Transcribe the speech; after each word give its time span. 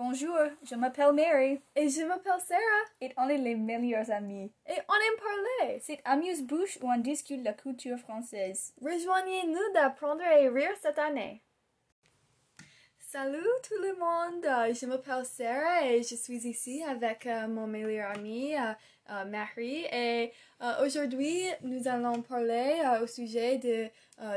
Bonjour, 0.00 0.38
je 0.62 0.76
m'appelle 0.76 1.12
Mary 1.12 1.60
Et 1.74 1.88
je 1.88 2.06
m'appelle 2.06 2.40
Sarah. 2.46 2.60
et 3.00 3.12
on 3.16 3.28
est 3.28 3.36
les 3.36 3.56
meilleurs 3.56 4.08
amis. 4.12 4.52
Et 4.64 4.78
on 4.88 4.94
aime 4.94 5.18
parler. 5.18 5.80
C'est 5.80 6.00
Amuse-Bouche 6.04 6.78
où 6.80 6.88
on 6.88 6.98
discute 6.98 7.42
la 7.42 7.52
culture 7.52 7.98
française. 7.98 8.72
Rejoignez-nous 8.80 9.72
d'apprendre 9.74 10.22
et 10.22 10.48
rire 10.50 10.70
cette 10.80 11.00
année. 11.00 11.42
Salut 13.00 13.42
tout 13.64 13.82
le 13.82 13.96
monde, 13.96 14.44
Euh, 14.44 14.72
je 14.72 14.86
m'appelle 14.86 15.24
Sarah 15.24 15.84
et 15.84 16.04
je 16.04 16.14
suis 16.14 16.46
ici 16.46 16.84
avec 16.84 17.26
euh, 17.26 17.48
mon 17.48 17.66
meilleur 17.66 18.12
ami 18.12 18.54
euh, 18.54 19.24
Mary 19.24 19.84
et 19.92 20.32
aujourd'hui 20.80 21.42
nous 21.62 21.88
allons 21.88 22.22
parler 22.22 22.74
au 23.02 23.06
sujet 23.08 23.58
de 23.58 23.88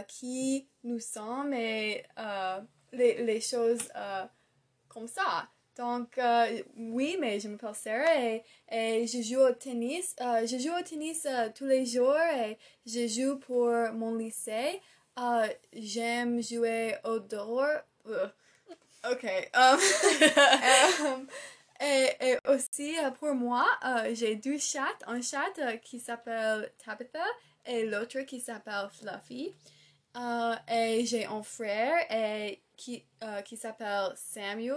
qui 0.07 0.67
nous 0.83 0.99
sommes 0.99 1.53
et 1.53 2.03
les, 2.93 3.41
choses 3.41 3.91
comme 4.91 5.07
ça. 5.07 5.47
Donc 5.77 6.17
euh, 6.17 6.61
oui, 6.75 7.17
mais 7.19 7.39
je 7.39 7.47
m'appelle 7.47 7.75
Sarah 7.75 8.41
et, 8.69 9.07
je 9.07 9.21
joue 9.21 9.39
au 9.39 9.53
tennis. 9.53 10.15
Euh, 10.19 10.45
je 10.45 10.57
joue 10.57 10.77
au 10.77 10.83
tennis 10.83 11.25
euh, 11.25 11.49
tous 11.55 11.65
les 11.65 11.85
jours 11.85 12.17
et 12.17 12.57
je 12.85 13.07
joue 13.07 13.39
pour 13.39 13.69
mon 13.93 14.15
lycée. 14.15 14.81
J'aime 15.73 16.41
jouer 16.41 16.95
au 17.05 17.19
dehors. 17.19 17.81
Ok. 19.09 19.25
um, 19.55 19.79
um, 21.05 21.27
et, 21.79 22.09
et 22.19 22.37
aussi 22.47 22.95
pour 23.19 23.33
moi, 23.33 23.65
j'ai 24.13 24.35
deux 24.35 24.57
chats. 24.57 24.85
Un 25.07 25.21
chat 25.21 25.79
qui 25.83 25.99
s'appelle 25.99 26.71
Tabitha 26.83 27.25
et 27.65 27.85
l'autre 27.85 28.19
qui 28.21 28.39
s'appelle 28.41 28.89
Fluffy. 28.91 29.53
Et 30.69 31.05
j'ai 31.05 31.25
un 31.25 31.43
frère 31.43 32.05
et 32.11 32.61
qui, 32.81 33.05
euh, 33.23 33.41
qui 33.43 33.57
s'appelle 33.57 34.11
Samuel. 34.15 34.75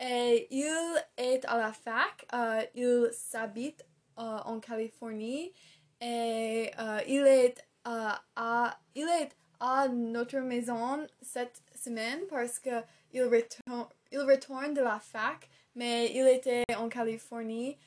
Et 0.00 0.46
il 0.50 1.02
est 1.16 1.44
à 1.46 1.58
la 1.58 1.72
fac. 1.72 2.24
Euh, 2.32 2.62
il 2.74 3.10
s'habite 3.12 3.84
euh, 4.18 4.38
en 4.44 4.60
Californie. 4.60 5.52
Et 6.00 6.70
il, 7.08 7.26
est, 7.26 7.54
à, 7.84 8.78
il 8.94 9.08
est 9.08 9.30
à 9.60 9.88
notre 9.88 10.38
maison 10.38 11.06
cette 11.20 11.62
semaine 11.74 12.20
parce 12.28 12.58
que 12.58 12.82
il 13.12 13.22
retourne, 13.22 13.86
il 14.10 14.20
retourne 14.20 14.74
de 14.74 14.80
la 14.82 14.98
fac, 14.98 15.48
mais 15.76 16.10
il 16.12 16.26
était 16.26 16.64
en 16.76 16.88
Californie 16.88 17.78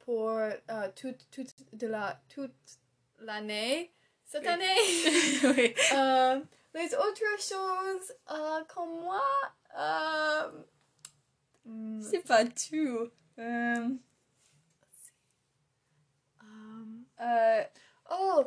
pour 0.00 0.38
toute, 0.96 1.30
toute, 1.30 1.54
de 1.72 1.86
la, 1.86 2.20
toute 2.28 2.52
l'année. 3.20 3.90
Cette 4.26 4.42
Oui. 4.42 4.48
année! 4.48 4.76
oui. 5.56 5.74
Les 6.74 6.92
autres 6.92 7.38
choses, 7.38 8.12
euh, 8.32 8.64
comme 8.66 9.00
moi, 9.00 9.22
euh, 9.78 10.50
hmm, 11.64 12.02
C'est 12.02 12.26
pas 12.26 12.44
tout. 12.44 13.10
Euh, 13.38 13.88
oh, 18.10 18.44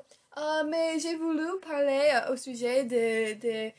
mais 0.66 1.00
j'ai 1.00 1.16
voulu 1.16 1.60
parler 1.62 2.20
au 2.30 2.36
sujet 2.36 2.84
de, 2.84 3.34
de 3.40 3.72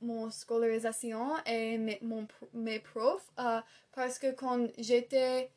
mon 0.00 0.30
scolarisation 0.30 1.36
et 1.44 1.76
mes, 1.76 1.98
mon, 2.00 2.26
mes 2.54 2.80
profs 2.80 3.30
parce 3.92 4.18
que 4.18 4.32
quand 4.32 4.68
j'étais. 4.78 5.50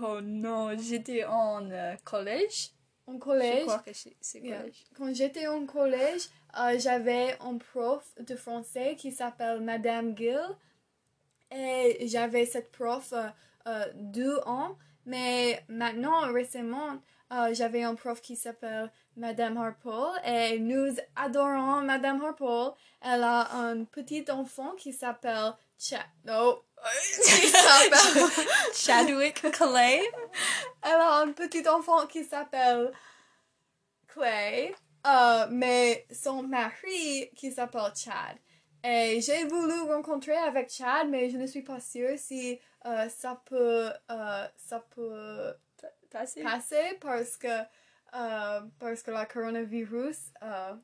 Oh 0.00 0.20
non, 0.22 0.78
j'étais 0.78 1.24
en 1.24 1.68
collège. 2.04 2.73
En 3.06 3.14
Je 3.14 3.18
collège, 3.18 3.62
crois 3.62 3.78
que 3.80 3.92
c'est 3.92 4.16
c'est 4.20 4.40
Yeah. 4.40 4.58
collège. 4.58 4.84
quand 4.96 5.14
j'étais 5.14 5.46
en 5.46 5.66
collège, 5.66 6.22
euh, 6.58 6.78
j'avais 6.78 7.36
un 7.40 7.56
prof 7.58 8.04
de 8.20 8.34
français 8.36 8.96
qui 8.96 9.12
s'appelle 9.12 9.60
Madame 9.60 10.16
Gill. 10.16 10.40
Et 11.50 12.06
j'avais 12.08 12.46
cette 12.46 12.72
prof 12.72 13.12
euh, 13.66 13.86
deux 13.94 14.38
ans. 14.46 14.76
Mais 15.06 15.64
maintenant, 15.68 16.32
récemment, 16.32 16.98
euh, 17.32 17.52
j'avais 17.52 17.82
un 17.82 17.94
prof 17.94 18.20
qui 18.20 18.36
s'appelle 18.36 18.90
Madame 19.16 19.56
Harpole. 19.56 20.18
Et 20.24 20.58
nous 20.58 20.94
adorons 21.16 21.82
Madame 21.82 22.22
Harpole. 22.22 22.72
Elle 23.00 23.22
a 23.22 23.52
un 23.54 23.84
petit 23.84 24.24
enfant 24.30 24.72
qui 24.76 24.92
s'appelle. 24.92 25.52
Non. 26.24 26.62
qui 27.24 27.48
s'appelle. 27.48 28.46
Chadwick 28.74 29.50
Clay. 29.52 30.02
Elle 30.82 30.92
a 30.92 31.18
un 31.20 31.32
petit 31.32 31.66
enfant 31.68 32.06
qui 32.06 32.24
s'appelle 32.24 32.92
Clay, 34.06 34.74
euh, 35.06 35.46
mais 35.50 36.06
son 36.12 36.42
mari 36.42 37.30
qui 37.36 37.52
s'appelle 37.52 37.92
Chad. 37.96 38.36
Et 38.84 39.20
j'ai 39.20 39.44
voulu 39.44 39.80
rencontrer 39.82 40.36
avec 40.36 40.70
Chad, 40.70 41.08
mais 41.08 41.30
je 41.30 41.38
ne 41.38 41.46
suis 41.46 41.62
pas 41.62 41.80
sûre 41.80 42.18
si 42.18 42.60
euh, 42.86 43.08
ça 43.08 43.42
peut, 43.46 43.90
euh, 44.10 44.48
ça 44.56 44.80
peut 44.94 45.54
Passé. 46.10 46.42
passer? 46.42 46.98
parce 47.00 47.36
que, 47.36 47.48
euh, 48.14 48.60
parce 48.78 49.02
que 49.02 49.10
la 49.10 49.26
coronavirus. 49.26 50.18
euh, 50.42 50.74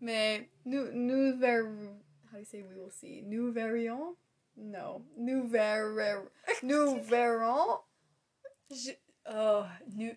mais 0.00 0.50
nous, 0.64 0.90
nous 0.92 1.38
verrons. 1.38 1.98
How 2.32 2.34
do 2.34 2.38
you 2.40 2.44
say 2.44 2.62
we 2.62 2.74
will 2.76 2.90
see? 2.92 3.22
Nous 3.22 3.50
verrions? 3.52 4.16
No. 4.56 5.04
Nous 5.16 5.46
verrons. 5.48 6.28
Nous 6.62 7.00
verrons. 7.02 7.80
Je- 8.70 8.92
Oh, 9.28 9.64
nous, 9.96 10.12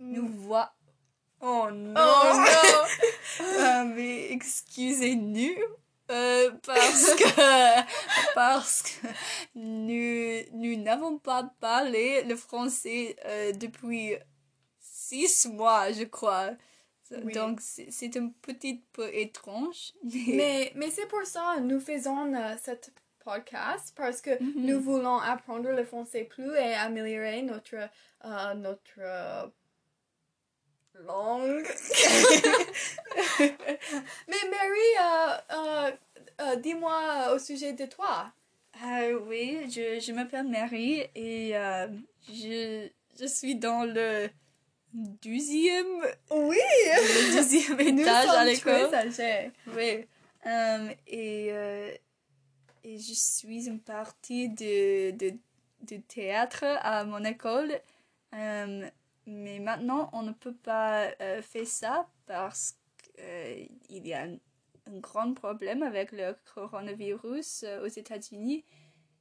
nous 0.00 0.28
voit. 0.28 0.70
Oh 1.40 1.68
non. 1.70 1.94
Oh 1.96 2.32
non! 2.34 2.84
Euh, 3.40 3.84
mais 3.84 4.32
excusez-nous 4.32 5.54
euh, 6.10 6.50
parce 6.64 7.14
que 7.14 7.28
parce 8.34 8.82
que 8.82 9.06
nous 9.54 10.42
nous 10.52 10.76
n'avons 10.82 11.18
pas 11.18 11.44
parlé 11.60 12.22
le 12.24 12.36
français 12.36 13.16
euh, 13.26 13.52
depuis 13.52 14.14
six 14.80 15.46
mois 15.46 15.92
je 15.92 16.04
crois 16.04 16.50
Oui. 17.24 17.32
donc 17.32 17.60
c'est 17.60 18.16
un 18.16 18.28
petit 18.42 18.82
peu 18.92 19.08
étrange 19.14 19.92
mais, 20.04 20.24
Mais, 20.38 20.72
mais 20.76 20.90
c'est 20.90 21.06
pour 21.08 21.24
ça 21.24 21.54
que 21.56 21.60
nous 21.62 21.80
faisons 21.80 22.34
euh, 22.34 22.54
cette 22.62 22.92
podcast 23.24 23.92
parce 23.96 24.20
que 24.20 24.30
Mhm. 24.42 24.52
nous 24.66 24.80
voulons 24.80 25.18
apprendre 25.18 25.68
le 25.70 25.84
français 25.84 26.24
plus 26.24 26.54
et 26.54 26.74
améliorer 26.74 27.42
notre, 27.42 27.76
euh, 28.24 28.54
notre 28.54 29.00
langue. 31.06 31.66
mais 34.28 34.44
Mary, 34.50 34.90
euh, 35.00 35.36
euh, 35.52 35.90
euh, 36.40 36.56
dis-moi 36.56 37.32
au 37.34 37.38
sujet 37.38 37.72
de 37.72 37.86
toi. 37.86 38.32
Oui 39.26 39.68
je, 39.68 39.98
je 40.00 40.12
m'appelle 40.12 40.46
Mary 40.46 41.04
et 41.16 41.56
euh, 41.56 41.88
je 42.28 42.88
je 43.20 43.26
suis 43.26 43.56
dans 43.56 43.82
le 43.84 44.28
deuxième 44.92 46.02
Oui! 46.30 46.56
le 46.86 47.36
deuxième 47.36 47.80
étage 47.80 48.28
à 48.28 48.44
l'école. 48.44 48.88
Oui. 49.74 50.06
Euh, 50.46 50.88
et, 51.08 51.48
euh, 51.50 51.90
et 52.84 52.98
je 52.98 53.12
suis 53.12 53.66
une 53.66 53.80
partie 53.80 54.48
de, 54.48 55.10
de, 55.10 55.34
de 55.82 55.96
théâtre 55.96 56.64
à 56.80 57.04
mon 57.04 57.24
école. 57.24 57.72
Euh, 58.34 58.88
mais 59.28 59.58
maintenant, 59.60 60.10
on 60.12 60.22
ne 60.22 60.32
peut 60.32 60.54
pas 60.54 61.10
euh, 61.20 61.42
faire 61.42 61.66
ça 61.66 62.08
parce 62.26 62.78
qu'il 63.14 64.06
y 64.06 64.12
a 64.14 64.22
un, 64.22 64.38
un 64.86 64.98
grand 64.98 65.34
problème 65.34 65.82
avec 65.82 66.12
le 66.12 66.34
coronavirus 66.54 67.64
euh, 67.64 67.84
aux 67.84 67.88
États-Unis 67.88 68.64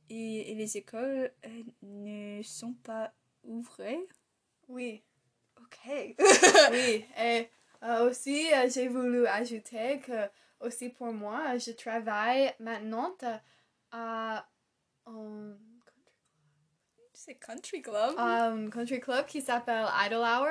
et, 0.09 0.51
et 0.51 0.55
les 0.55 0.77
écoles 0.77 1.31
euh, 1.45 1.63
ne 1.81 2.41
sont 2.41 2.73
pas 2.73 3.11
ouvrées. 3.43 3.99
Oui. 4.69 5.03
Ok. 5.59 6.15
oui, 6.71 7.05
et 7.21 7.49
euh, 7.83 8.09
aussi, 8.09 8.47
euh, 8.53 8.69
j'ai 8.69 8.87
voulu 8.87 9.27
ajouter 9.27 9.99
que, 9.99 10.29
aussi 10.61 10.89
pour 10.89 11.11
moi, 11.13 11.57
je 11.57 11.71
travaille 11.71 12.53
maintenant 12.59 13.15
euh, 13.23 13.37
à 13.91 14.47
un 15.05 15.57
C'est 17.27 17.35
Country 17.35 17.81
Club. 17.81 18.15
un 18.17 18.69
country 18.69 19.01
club 19.01 19.25
qui 19.25 19.41
s'appelle 19.41 19.85
Idle 20.05 20.15
Hour 20.23 20.47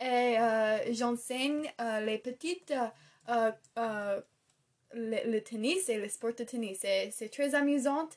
et 0.00 0.38
euh, 0.38 0.78
j'enseigne 0.94 1.70
euh, 1.78 2.00
les 2.00 2.16
petites 2.16 2.72
euh, 3.28 3.52
le, 4.94 5.30
le 5.30 5.40
tennis 5.42 5.86
et 5.90 5.98
le 5.98 6.08
sport 6.08 6.32
de 6.34 6.44
tennis. 6.44 6.78
C'est 6.80 7.28
très 7.28 7.54
amusant, 7.54 8.08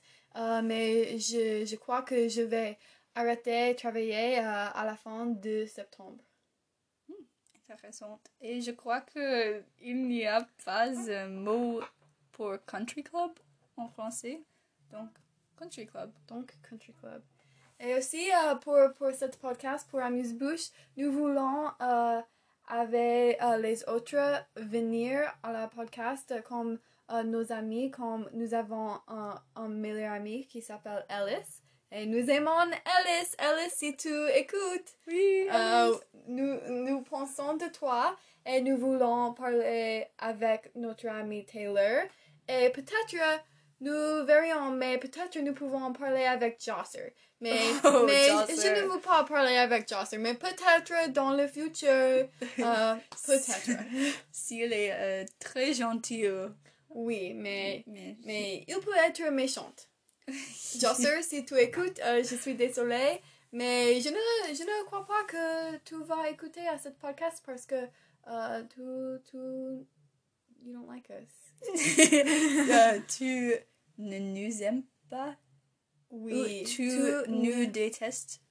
mais 0.63 1.19
je, 1.19 1.65
je 1.65 1.75
crois 1.75 2.01
que 2.01 2.30
je 2.30 2.44
vais 2.44 2.77
arrêter 3.13 3.74
de 3.74 3.77
travailler 3.77 4.38
à 4.38 4.86
la 4.86 4.95
fin 4.95 5.25
de 5.25 5.65
septembre. 5.65 6.24
Intéressant. 7.69 8.21
Et 8.39 8.62
je 8.62 8.71
crois 8.71 9.01
que 9.01 9.62
il 9.81 10.07
n'y 10.07 10.25
a 10.25 10.48
pas 10.63 10.88
un 11.12 11.27
mot 11.27 11.81
pour 12.31 12.54
country 12.65 13.04
club 13.04 13.31
en 13.75 13.89
français. 13.89 14.42
Donc, 14.92 15.09
country 15.57 15.86
club. 15.86 16.13
donc 16.30 16.54
Country 16.69 16.94
Club. 16.94 17.21
Et 17.80 17.94
aussi 17.96 18.30
euh, 18.32 18.56
pour, 18.56 18.94
pour 18.98 19.12
cette 19.12 19.38
podcast, 19.38 19.88
pour 19.90 20.02
Amuse-Bouche, 20.02 20.70
nous 20.98 21.12
voulons 21.12 21.70
euh, 21.82 22.22
avec 22.68 23.42
euh, 23.42 23.58
les 23.58 23.84
autres 23.88 24.44
venir 24.56 25.32
à 25.44 25.52
la 25.52 25.68
podcast 25.68 26.34
comme 26.48 26.80
euh, 27.12 27.24
nos 27.24 27.52
amis, 27.52 27.92
comme 27.92 28.28
nous 28.34 28.54
avons 28.54 29.00
un, 29.08 29.40
un 29.56 29.68
meilleur 29.68 30.14
ami 30.14 30.48
qui 30.48 30.62
s'appelle 30.62 31.06
Alice. 31.10 31.62
Et 31.92 32.06
nous 32.06 32.30
aimons 32.30 32.52
Alice. 32.60 33.36
Alice, 33.38 33.74
si 33.76 33.96
tu 33.96 34.10
écoutes, 34.34 34.98
Oui. 35.08 35.48
nous, 36.28 36.58
nous 36.68 37.02
pensons 37.04 37.56
de 37.56 37.68
toi 37.68 38.16
et 38.46 38.60
nous 38.62 38.76
voulons 38.78 39.34
parler 39.34 40.08
avec 40.18 40.72
notre 40.76 41.08
ami 41.08 41.46
Taylor. 41.46 42.04
Et 42.50 42.70
peut-être 42.72 43.42
nous 43.82 44.26
verrions, 44.26 44.72
mais 44.72 44.98
peut-être 44.98 45.38
nous 45.40 45.54
pouvons 45.54 45.92
parler 45.94 46.26
avec 46.26 46.60
Josser. 46.64 47.14
Mais, 47.40 47.60
Oh, 47.84 48.04
mais 48.06 48.28
Josser. 48.30 48.56
je 48.76 48.82
ne 48.84 48.88
veux 48.90 49.00
pas 49.00 49.24
parler 49.24 49.58
avec 49.58 49.88
Josser, 49.88 50.18
mais 50.18 50.34
peut-être 50.34 51.12
dans 51.14 51.32
le 51.34 51.48
futur. 51.48 51.90
euh, 51.92 52.96
peut-être. 53.26 53.80
S'il 54.32 54.74
est 54.74 54.92
euh, 54.94 55.26
très 55.40 55.74
gentil. 55.74 56.26
euh, 56.26 56.50
Oui, 56.90 57.34
mais, 57.36 57.84
mais, 57.88 58.18
mais 58.26 58.64
il 58.68 58.80
peut 58.80 58.96
être 59.06 59.22
méchante. 59.32 59.90
Josser, 60.80 61.22
si 61.22 61.46
tu 61.46 61.56
écoutes, 61.58 62.00
euh, 62.04 62.22
je 62.24 62.36
suis 62.36 62.56
désolée, 62.56 63.22
mais 63.54 64.02
je 64.02 64.10
ne, 64.10 64.54
je 64.56 64.64
ne 64.64 64.86
crois 64.86 65.06
pas 65.06 65.24
que 65.26 65.78
tu 65.86 65.96
vas 66.04 66.30
écouter 66.30 66.68
à 66.68 66.78
ce 66.78 66.90
podcast 66.90 67.42
parce 67.46 67.66
que 67.66 67.86
tu, 68.74 68.82
tu, 69.30 69.38
you 70.68 70.74
don't 70.74 70.88
like 70.88 71.10
us. 71.10 71.34
Euh, 72.69 73.00
tu 73.08 73.54
ne 73.98 74.19
nous 74.19 74.62
aimes 74.62 74.84
pas? 75.10 75.36
Oui, 76.12 76.62
Ou 76.62 76.66
tu, 76.68 76.90
tu 76.90 77.31
nous 77.31 77.66
détestes? 77.66 78.42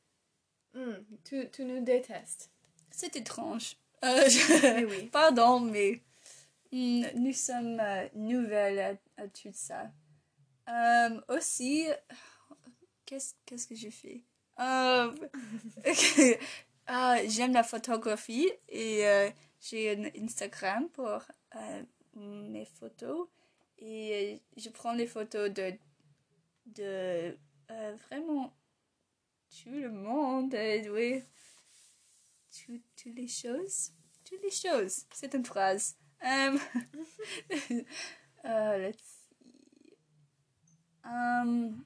Hmm, 0.75 0.95
tu, 1.25 1.49
tu 1.51 1.65
nous 1.65 1.81
détestes. 1.85 2.51
C'est 2.91 3.15
étrange. 3.17 3.77
Euh, 4.05 4.29
je- 4.29 4.75
Mais 4.75 4.85
oui. 4.85 5.07
Pardon, 5.13 5.61
mais 5.61 6.01
hmm, 6.73 7.05
nous 7.15 7.33
sommes 7.33 7.79
euh, 7.81 8.09
nouvelles 8.15 8.99
à, 9.19 9.23
à 9.23 9.29
tout 9.29 9.53
ça. 9.53 9.91
Aussi, 11.29 11.87
qu'est-ce 13.05 13.35
qu'est-ce 13.45 13.67
que 13.69 13.75
je 13.77 13.89
fais? 13.91 14.23
Euh, 14.59 15.15
ah, 16.87 17.19
J'aime 17.29 17.53
la 17.53 17.63
photographie 17.63 18.51
et 18.69 19.05
j'ai 19.61 19.93
un 19.93 20.05
Instagram 20.21 20.89
pour 20.91 21.23
mes 22.21 22.65
photos 22.65 23.29
et 23.79 24.43
je 24.57 24.69
prends 24.71 24.93
les 24.95 25.07
photos 25.07 25.51
de, 25.51 25.73
de 26.67 27.39
euh, 27.71 27.97
vraiment 28.09 28.57
tout 29.63 29.71
le 29.71 29.91
monde. 29.91 30.55
euh, 30.55 30.89
oui. 30.91 31.23
Tout- 32.51 32.83
toutes 32.97 33.15
les 33.15 33.29
choses. 33.29 33.93
Toutes 34.25 34.43
les 34.43 34.51
choses. 34.51 35.05
C'est 35.13 35.35
une 35.35 35.45
phrase. 35.45 35.97
Um, 36.23 36.59
euh, 38.45 38.79
let's 38.79 38.99
see. 39.03 39.97
Um, 41.05 41.85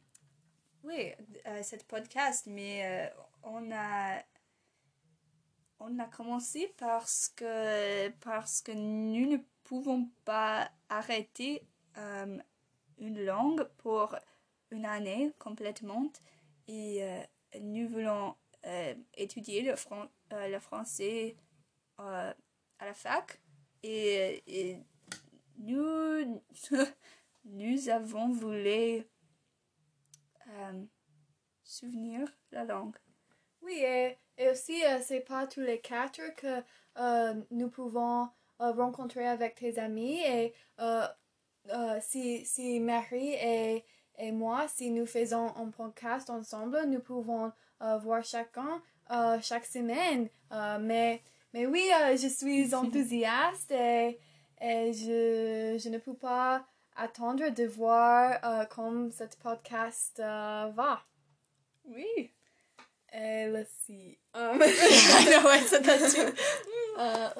oui, 0.82 1.12
euh, 1.46 1.62
cette 1.62 1.86
podcast, 1.86 2.46
mais 2.46 3.10
euh, 3.10 3.22
on 3.42 3.70
a 3.72 4.22
on 5.78 5.98
a 5.98 6.04
commencé 6.06 6.72
parce 6.76 7.28
que 7.34 8.08
parce 8.20 8.60
que 8.62 8.72
nous 8.72 9.44
pouvons 9.70 10.10
pas 10.24 10.70
arrêter 10.88 11.62
euh, 11.98 12.38
une 12.98 13.24
langue 13.24 13.64
pour 13.78 14.16
une 14.70 14.86
année 14.86 15.32
complètement 15.38 16.12
et 16.68 17.04
euh, 17.04 17.22
nous 17.60 17.88
voulons 17.88 18.36
euh, 18.66 18.94
étudier 19.14 19.62
le, 19.62 19.76
fran- 19.76 20.08
le 20.32 20.58
français 20.58 21.36
à 21.98 22.34
la 22.86 22.94
fac 22.94 23.40
et, 23.82 24.42
et 24.46 24.78
nous 25.58 26.42
nous 27.44 27.88
avons 27.88 28.32
voulu 28.32 29.04
souvenir 31.64 32.28
la 32.52 32.64
langue. 32.64 32.96
Oui, 33.62 33.74
et, 33.78 34.18
et 34.38 34.50
aussi, 34.50 34.82
c'est 35.02 35.20
pas 35.20 35.46
tous 35.46 35.60
les 35.60 35.80
quatre 35.80 36.20
que 36.36 36.62
nous 37.50 37.70
pouvons 37.70 38.28
rencontrer 38.60 39.26
avec 39.26 39.54
tes 39.56 39.78
amis. 39.78 40.20
Et 40.20 40.54
euh, 40.80 41.06
euh, 41.72 41.98
si, 42.00 42.44
si 42.44 42.80
Marie 42.80 43.34
et, 43.34 43.84
et 44.18 44.32
moi, 44.32 44.66
si 44.68 44.90
nous 44.90 45.06
faisons 45.06 45.54
un 45.56 45.70
podcast 45.70 46.30
ensemble, 46.30 46.82
nous 46.86 47.00
pouvons 47.00 47.52
euh, 47.82 47.98
voir 47.98 48.24
chacun 48.24 48.82
euh, 49.10 49.38
chaque 49.40 49.66
semaine. 49.66 50.28
Euh, 50.52 50.78
mais, 50.80 51.22
mais 51.52 51.66
oui, 51.66 51.88
euh, 52.02 52.16
je 52.16 52.28
suis 52.28 52.74
enthousiaste 52.74 53.70
et, 53.72 54.18
et 54.60 54.92
je, 54.92 55.78
je 55.82 55.88
ne 55.88 55.98
peux 55.98 56.14
pas 56.14 56.64
attendre 56.96 57.48
de 57.50 57.64
voir 57.64 58.38
euh, 58.44 58.64
comment 58.66 59.10
ce 59.10 59.24
podcast 59.38 60.20
euh, 60.20 60.70
va. 60.74 61.00
Oui. 61.84 62.30
Et 63.12 63.46
let's 63.48 63.70
see. 63.86 64.18
Um, 64.34 64.58
I 64.62 65.24
know 65.28 65.48
I 65.48 65.60
said 65.60 65.82
that 65.84 66.10
too. 66.12 66.32
uh, 66.96 67.30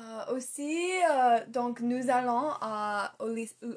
euh, 0.00 0.34
aussi, 0.34 0.90
euh, 1.10 1.44
donc 1.48 1.80
nous 1.80 2.10
allons 2.10 2.50
à- 2.60 3.14
au, 3.20 3.28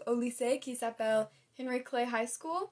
au 0.08 0.16
lycée 0.20 0.60
qui 0.60 0.76
s'appelle 0.76 1.28
Henry 1.60 1.84
Clay 1.84 2.06
High 2.14 2.28
School. 2.30 2.68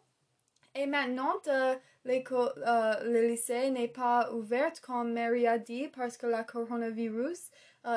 Et 0.73 0.85
maintenant, 0.85 1.33
euh, 1.47 1.75
euh, 2.05 3.03
le 3.03 3.27
lycée 3.27 3.69
n'est 3.71 3.89
pas 3.89 4.31
ouvert 4.33 4.71
comme 4.81 5.13
Mary 5.13 5.45
a 5.47 5.57
dit 5.57 5.89
parce 5.89 6.17
que 6.17 6.27
la 6.27 6.43
coronavirus 6.43 7.51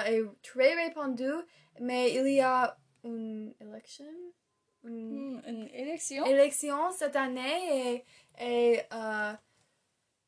est 0.06 0.22
très 0.42 0.74
répandu. 0.74 1.30
Mais 1.80 2.14
il 2.14 2.28
y 2.32 2.40
a 2.40 2.76
une 3.04 3.54
élection, 3.60 4.04
une 4.84 5.36
Hmm, 5.36 5.40
Une 5.46 5.68
élection? 5.72 6.24
élection 6.26 6.90
cette 6.92 7.16
année 7.16 8.04
et, 8.40 8.74
et 8.74 8.80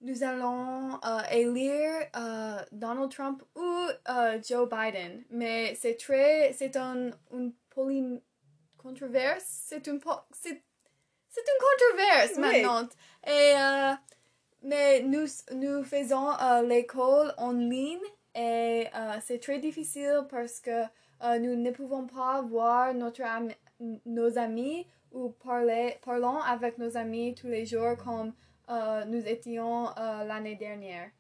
nous 0.07 0.23
allons 0.23 0.95
euh, 1.05 1.21
élire 1.33 1.93
euh, 2.17 2.59
Donald 2.71 3.11
Trump 3.11 3.43
ou 3.57 3.71
euh, 4.09 4.39
Joe 4.47 4.69
Biden. 4.69 5.25
Mais 5.31 5.75
c'est 5.75 5.97
très, 5.97 6.53
c'est 6.53 6.77
un, 6.77 7.11
une 7.33 7.53
poly 7.71 8.23
controverse, 8.79 9.45
c'est 9.69 9.85
une, 9.89 10.01
c'est, 10.33 10.63
c'est 11.29 11.45
une 11.53 11.61
controverse 11.67 12.33
Oui. 12.37 12.41
maintenant. 12.63 12.89
Et 13.27 13.53
mais 14.63 15.03
nous, 15.03 15.27
nous 15.55 15.85
faisons 15.85 16.29
l'école 16.67 17.33
en 17.37 17.53
ligne 17.53 17.99
et 18.35 18.87
c'est 19.25 19.41
très 19.41 19.59
difficile 19.59 20.21
parce 20.31 20.61
que 20.61 20.83
nous 21.39 21.57
ne 21.57 21.71
pouvons 21.71 22.07
pas 22.07 22.43
voir 22.43 22.95
notre 22.95 23.23
ami- 23.23 23.55
nos 24.07 24.39
amis 24.39 24.87
ou 25.13 25.31
parler, 25.31 25.99
parlons 26.05 26.41
avec 26.41 26.79
nos 26.79 26.97
amis 26.97 27.35
tous 27.35 27.47
les 27.49 27.65
jours 27.67 27.97
comme 28.03 28.33
euh, 28.69 29.05
nous 29.05 29.25
étions 29.27 29.89
euh, 29.97 30.25
l'année 30.25 30.57
dernière. 30.57 31.11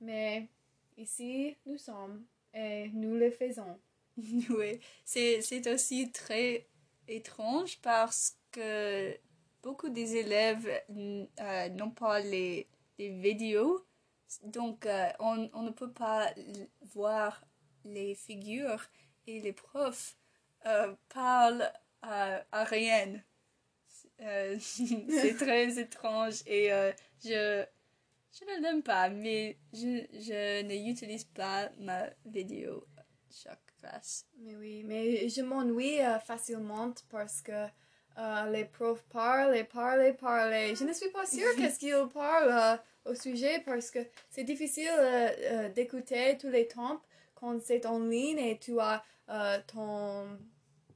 Mais 0.00 0.48
ici, 0.96 1.56
nous 1.66 1.78
sommes 1.78 2.24
et 2.52 2.88
nous 2.92 3.16
le 3.16 3.30
faisons. 3.30 3.78
Oui, 4.50 4.78
c'est, 5.04 5.68
aussi 5.72 6.12
très 6.12 6.68
étrange 7.08 7.80
parce 7.82 8.36
que 8.52 9.12
beaucoup 9.60 9.88
des 9.88 10.16
élèves 10.16 10.68
euh, 10.90 11.68
n'ont 11.70 11.90
pas 11.90 12.20
les, 12.20 12.68
les 12.98 13.10
vidéos, 13.10 13.84
donc 14.44 14.86
on, 15.18 15.50
on 15.52 15.62
ne 15.62 15.70
peut 15.70 15.90
pas 15.90 16.32
voir 16.94 17.44
les 17.84 18.14
figures 18.14 18.84
et 19.26 19.40
les 19.40 19.52
profs 19.52 20.16
parlent 21.08 21.72
à 22.02 22.64
rien. 22.64 23.20
Euh, 24.20 24.56
c'est 24.60 25.36
très 25.36 25.78
étrange 25.78 26.42
et 26.46 26.72
euh, 26.72 26.92
je, 27.24 27.64
je 28.32 28.44
ne 28.44 28.62
l'aime 28.62 28.82
pas, 28.82 29.08
mais 29.08 29.58
je, 29.72 30.04
je 30.12 30.62
n'utilise 30.62 31.24
pas 31.24 31.70
ma 31.78 32.06
vidéo 32.24 32.86
chaque 33.30 33.60
classe. 33.80 34.26
Mais 34.38 34.54
oui, 34.56 34.82
mais 34.84 35.28
je 35.28 35.42
m'ennuie 35.42 36.00
euh, 36.00 36.18
facilement 36.20 36.92
parce 37.10 37.42
que 37.42 37.66
les 38.52 38.64
profs 38.64 39.02
parlent 39.10 39.56
et 39.56 39.64
parlent 39.64 40.04
et 40.04 40.12
parlent. 40.12 40.76
Je 40.76 40.84
ne 40.84 40.92
suis 40.92 41.10
pas 41.10 41.26
sûre 41.26 41.48
qu'est-ce 41.56 41.80
qu'ils 41.80 42.08
parlent 42.14 42.78
au 43.04 43.14
sujet 43.16 43.60
parce 43.66 43.90
que 43.90 43.98
c'est 44.30 44.44
difficile 44.44 44.92
d'écouter 45.74 46.38
tous 46.38 46.48
les 46.48 46.68
temps 46.68 47.02
quand 47.34 47.60
c'est 47.60 47.84
en 47.86 47.98
ligne 47.98 48.38
et 48.38 48.56
tu 48.56 48.78
as 48.78 49.02
ton 49.66 50.28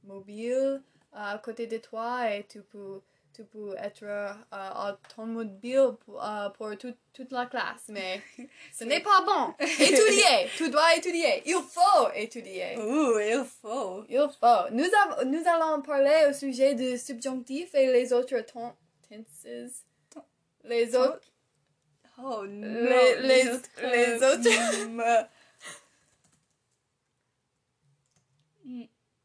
mobile 0.05 0.81
à 1.11 1.37
côté 1.39 1.67
de 1.67 1.77
toi 1.77 2.33
et 2.33 2.45
tu 2.45 2.61
peux, 2.61 3.01
tu 3.39 3.45
peux 3.45 3.73
être 3.77 4.03
euh, 4.03 4.33
à 4.51 4.97
ton 5.15 5.25
mobile 5.25 5.91
pour, 6.03 6.21
euh, 6.21 6.49
pour 6.49 6.77
toute- 6.77 6.97
toute 7.13 7.31
la 7.31 7.45
classe. 7.45 7.85
Mais 7.87 8.21
ce 8.73 8.83
n'est 8.83 8.99
pas 8.99 9.21
bon. 9.25 9.53
Étudier, 9.63 10.49
tu 10.57 10.69
dois 10.69 10.93
étudier. 10.97 11.41
Il 11.45 11.53
faut 11.55 12.09
étudier. 12.15 12.77
Ouh, 12.77 13.17
il 13.19 13.45
faut. 13.61 14.03
Il 14.09 14.27
faut. 14.41 14.69
Nous, 14.73 14.83
av- 14.83 15.23
nous 15.25 15.41
allons 15.47 15.81
parler 15.81 16.27
au 16.29 16.33
sujet 16.33 16.75
du 16.75 16.97
subjonctif 16.97 17.73
et 17.75 17.87
les 17.93 18.11
autres 18.11 18.37
ton- 18.41 18.75
tenses. 19.07 19.45
Les 20.65 20.93
autres. 20.97 21.31
Oh 22.21 22.43
non. 22.45 22.67
Les- 22.67 23.21
les- 23.21 23.43
les 23.81 24.15
autres- 24.15 24.87
mm, 24.89 24.99
euh, 24.99 25.23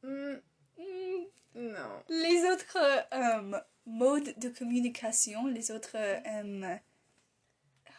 Hmm, 0.03 0.37
Hmm, 0.77 1.25
non. 1.55 2.03
les 2.09 2.45
autres 2.45 2.77
euh, 3.13 3.59
modes 3.87 4.35
de 4.39 4.49
communication, 4.49 5.47
les 5.47 5.71
autres... 5.71 5.97
euh, 5.97 6.77
oh, 7.89 7.91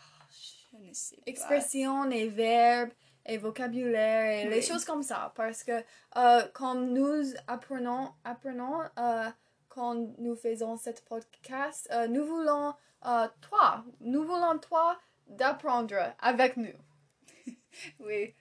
je 0.71 0.77
ne 0.77 0.93
sais 0.93 1.15
pas. 1.17 1.21
Expressions 1.25 2.09
et 2.11 2.27
verbes 2.27 2.91
et 3.25 3.37
vocabulaire 3.37 4.45
et 4.45 4.49
les 4.49 4.61
choses 4.61 4.85
comme 4.85 5.03
ça. 5.03 5.33
Parce 5.35 5.63
que 5.63 5.83
euh, 6.17 6.47
comme 6.53 6.91
nous 6.93 7.33
apprenons, 7.47 8.13
apprenons 8.23 8.81
euh, 8.99 9.29
quand 9.67 9.95
nous 10.19 10.35
faisons 10.35 10.77
cette 10.77 11.03
podcast, 11.05 11.87
euh, 11.91 12.07
nous 12.07 12.25
voulons 12.25 12.73
euh, 13.05 13.27
toi, 13.41 13.83
nous 13.99 14.23
voulons 14.23 14.57
toi 14.59 14.99
d'apprendre 15.27 16.13
avec 16.19 16.57
nous. 16.57 16.73
Oui. 17.99 18.33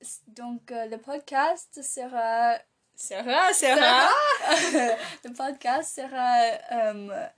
S- 0.00 0.22
donc, 0.26 0.70
le 0.70 0.96
podcast 0.96 1.80
sera... 1.82 2.58
Sera, 2.94 3.52
sera... 3.52 4.08
le 5.24 5.32
podcast 5.34 5.94
sera 5.94 6.36
euh, 6.72 7.28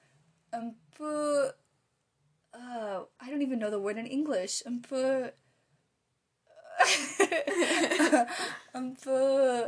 un 0.53 0.75
peu... 0.97 1.47
uh, 2.55 3.05
I 3.21 3.31
don't 3.31 3.43
even 3.43 3.59
know 3.59 3.71
the 3.71 3.79
word 3.81 3.97
in 3.99 4.07
English. 4.07 4.63
Un 4.67 4.81
peu... 4.81 5.31
un 8.75 8.91
peu 8.95 9.65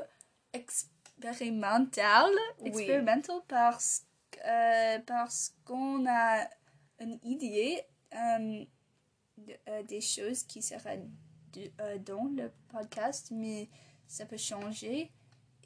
expérimental. 0.52 2.30
Oui. 2.60 2.68
Expérimental 2.68 3.40
parce, 3.48 4.02
euh, 4.44 4.98
parce 5.06 5.54
qu'on 5.64 6.04
a 6.06 6.48
une 7.00 7.18
idée 7.22 7.80
euh, 8.14 8.64
de- 9.38 9.56
euh, 9.68 9.82
des 9.84 10.00
choses 10.00 10.42
qui 10.44 10.62
seraient 10.62 11.02
de- 11.52 11.70
euh, 11.80 11.98
dans 11.98 12.24
le 12.24 12.50
podcast, 12.68 13.28
mais 13.30 13.68
ça 14.06 14.26
peut 14.26 14.36
changer. 14.36 15.10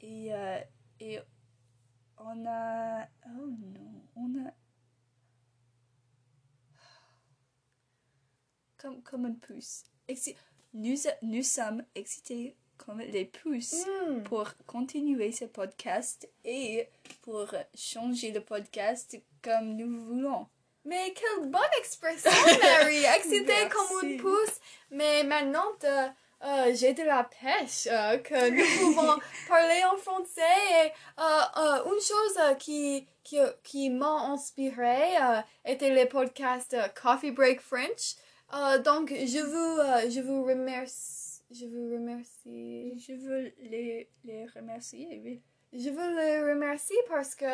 Et, 0.01 0.33
euh, 0.33 0.59
et 0.99 1.19
on 2.17 2.45
a... 2.47 3.05
Oh 3.27 3.47
non, 3.47 4.03
on 4.15 4.45
a... 4.47 4.51
Comme, 8.77 9.01
comme 9.03 9.25
une 9.27 9.39
pouce. 9.39 9.83
Exci- 10.09 10.35
Nous, 10.73 10.95
nous 11.21 11.43
sommes 11.43 11.83
excités 11.95 12.55
comme 12.77 12.99
les 12.99 13.25
pousses 13.25 13.85
Hmm. 13.85 14.23
pour 14.23 14.49
continuer 14.65 15.31
ce 15.31 15.45
podcast 15.45 16.27
et 16.43 16.87
pour 17.21 17.53
changer 17.75 18.31
le 18.31 18.41
podcast 18.43 19.21
comme 19.43 19.75
nous 19.75 19.99
voulons. 20.03 20.47
Mais 20.83 21.13
quelle 21.13 21.47
bonne 21.51 21.61
expression, 21.77 22.31
Mary! 22.59 23.03
Excitée 23.17 23.69
comme 23.69 24.09
une 24.09 24.17
pousse. 24.17 24.59
Mais 24.89 25.23
maintenant, 25.23 25.67
euh, 26.43 26.73
j'ai 26.73 26.93
de 26.93 27.03
la 27.03 27.23
pêche 27.23 27.87
euh, 27.91 28.17
que 28.17 28.49
nous 28.49 28.93
pouvons 28.93 29.19
parler 29.47 29.83
en 29.91 29.97
français. 29.97 30.41
Et 30.85 30.91
euh, 31.19 31.83
une 31.85 32.01
chose 32.01 32.57
qui, 32.57 33.07
qui, 33.23 33.37
qui 33.63 33.89
m'a 33.89 34.31
inspirée 34.31 35.17
était 35.65 35.93
le 35.93 36.09
podcast 36.09 36.73
euh, 36.73 36.87
Coffee 36.99 37.31
Break 37.31 37.61
French. 37.61 38.15
Donc, 38.83 39.09
je 39.11 39.39
vous, 39.39 39.79
euh, 39.79 40.09
je 40.09 40.21
vous 40.21 40.43
remercie. 40.43 41.41
Je 41.51 41.65
vous 41.65 41.93
remercie. 41.93 42.99
Je 42.99 43.13
veux 43.13 43.53
les, 43.59 44.09
les 44.23 44.45
remercier, 44.55 45.21
oui. 45.23 45.41
Je 45.73 45.89
veux 45.89 46.15
le 46.15 46.51
remercier 46.51 46.97
parce 47.07 47.33
que 47.33 47.45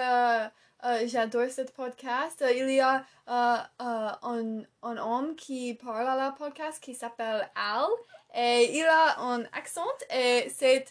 j'adore 1.05 1.49
ce 1.51 1.61
podcast. 1.63 2.43
Il 2.55 2.69
y 2.71 2.79
a 2.79 3.05
un, 3.27 4.63
un 4.81 4.97
homme 4.97 5.35
qui 5.35 5.75
parle 5.75 6.07
à 6.07 6.15
la 6.15 6.31
podcast 6.31 6.81
qui 6.81 6.95
s'appelle 6.95 7.47
Al 7.55 7.85
et 8.35 8.77
il 8.77 8.83
a 8.85 9.19
un 9.19 9.43
accent 9.53 9.85
et 10.13 10.47
c'est 10.55 10.85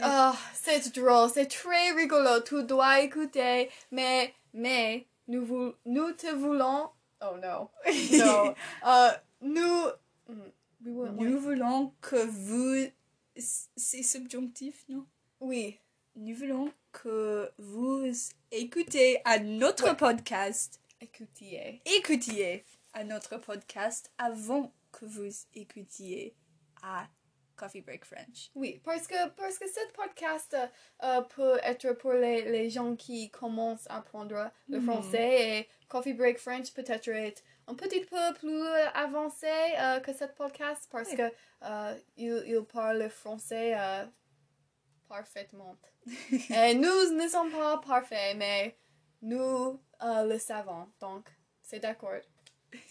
euh, 0.00 0.30
c'est 0.54 0.94
drôle, 0.94 1.30
c'est 1.32 1.46
très 1.46 1.92
rigolo. 1.92 2.40
Tu 2.42 2.62
dois 2.64 3.00
écouter, 3.00 3.70
mais 3.90 4.34
mais 4.52 5.06
nous 5.28 5.44
vou- 5.44 5.74
nous 5.86 6.12
te 6.12 6.26
voulons. 6.34 6.90
Oh 7.22 7.36
no, 7.42 7.70
no. 8.12 8.54
Euh, 8.86 9.10
nous. 9.40 9.86
Nous 10.86 11.38
voulons 11.40 11.94
que 12.02 12.16
vous... 12.26 12.90
C'est 13.36 14.02
subjonctif, 14.02 14.84
non? 14.90 15.06
Oui. 15.40 15.78
Nous 16.14 16.36
voulons 16.36 16.70
que 16.92 17.50
vous 17.58 18.04
écoutez 18.52 19.20
à 19.24 19.38
notre 19.38 19.84
Ouais. 19.88 19.96
podcast. 19.96 20.78
Écoutez. 21.00 21.80
Écoutiez 21.86 22.64
à 22.92 23.02
notre 23.04 23.38
podcast 23.38 24.12
avant 24.18 24.72
que 24.92 25.06
vous 25.06 25.32
écoutiez 25.54 26.34
à 26.84 27.06
Coffee 27.56 27.82
Break 27.82 28.04
French. 28.04 28.50
Oui, 28.56 28.80
parce 28.84 29.06
que, 29.06 29.28
parce 29.30 29.58
que 29.58 29.68
ce 29.68 29.80
podcast 29.92 30.56
euh, 31.04 31.20
peut 31.22 31.58
être 31.62 31.92
pour 31.92 32.12
les, 32.12 32.42
les 32.50 32.68
gens 32.68 32.96
qui 32.96 33.30
commencent 33.30 33.86
à 33.88 33.98
apprendre 33.98 34.50
le 34.68 34.80
Mhm. 34.80 34.84
français 34.90 35.58
et 35.60 35.68
Coffee 35.88 36.14
Break 36.14 36.38
French 36.38 36.72
peut-être 36.74 37.08
être 37.08 37.42
un 37.68 37.74
petit 37.76 38.00
peu 38.04 38.34
plus 38.40 38.66
avancé 38.94 39.46
euh, 39.78 40.00
que 40.00 40.12
ce 40.12 40.24
podcast 40.24 40.88
parce 40.90 41.10
Oui. 41.10 41.16
que 41.16 41.32
euh, 41.62 41.96
il, 42.16 42.42
il 42.46 42.64
parle 42.64 42.98
le 42.98 43.08
français 43.08 43.74
parfaitement. 45.08 45.76
et 46.50 46.74
nous 46.74 47.10
ne 47.14 47.28
sommes 47.28 47.50
pas 47.52 47.78
parfaits, 47.78 48.36
mais 48.36 48.76
nous 49.22 49.80
le 50.02 50.38
savons, 50.38 50.88
donc 51.00 51.28
c'est 51.62 51.78
d'accord. 51.80 52.20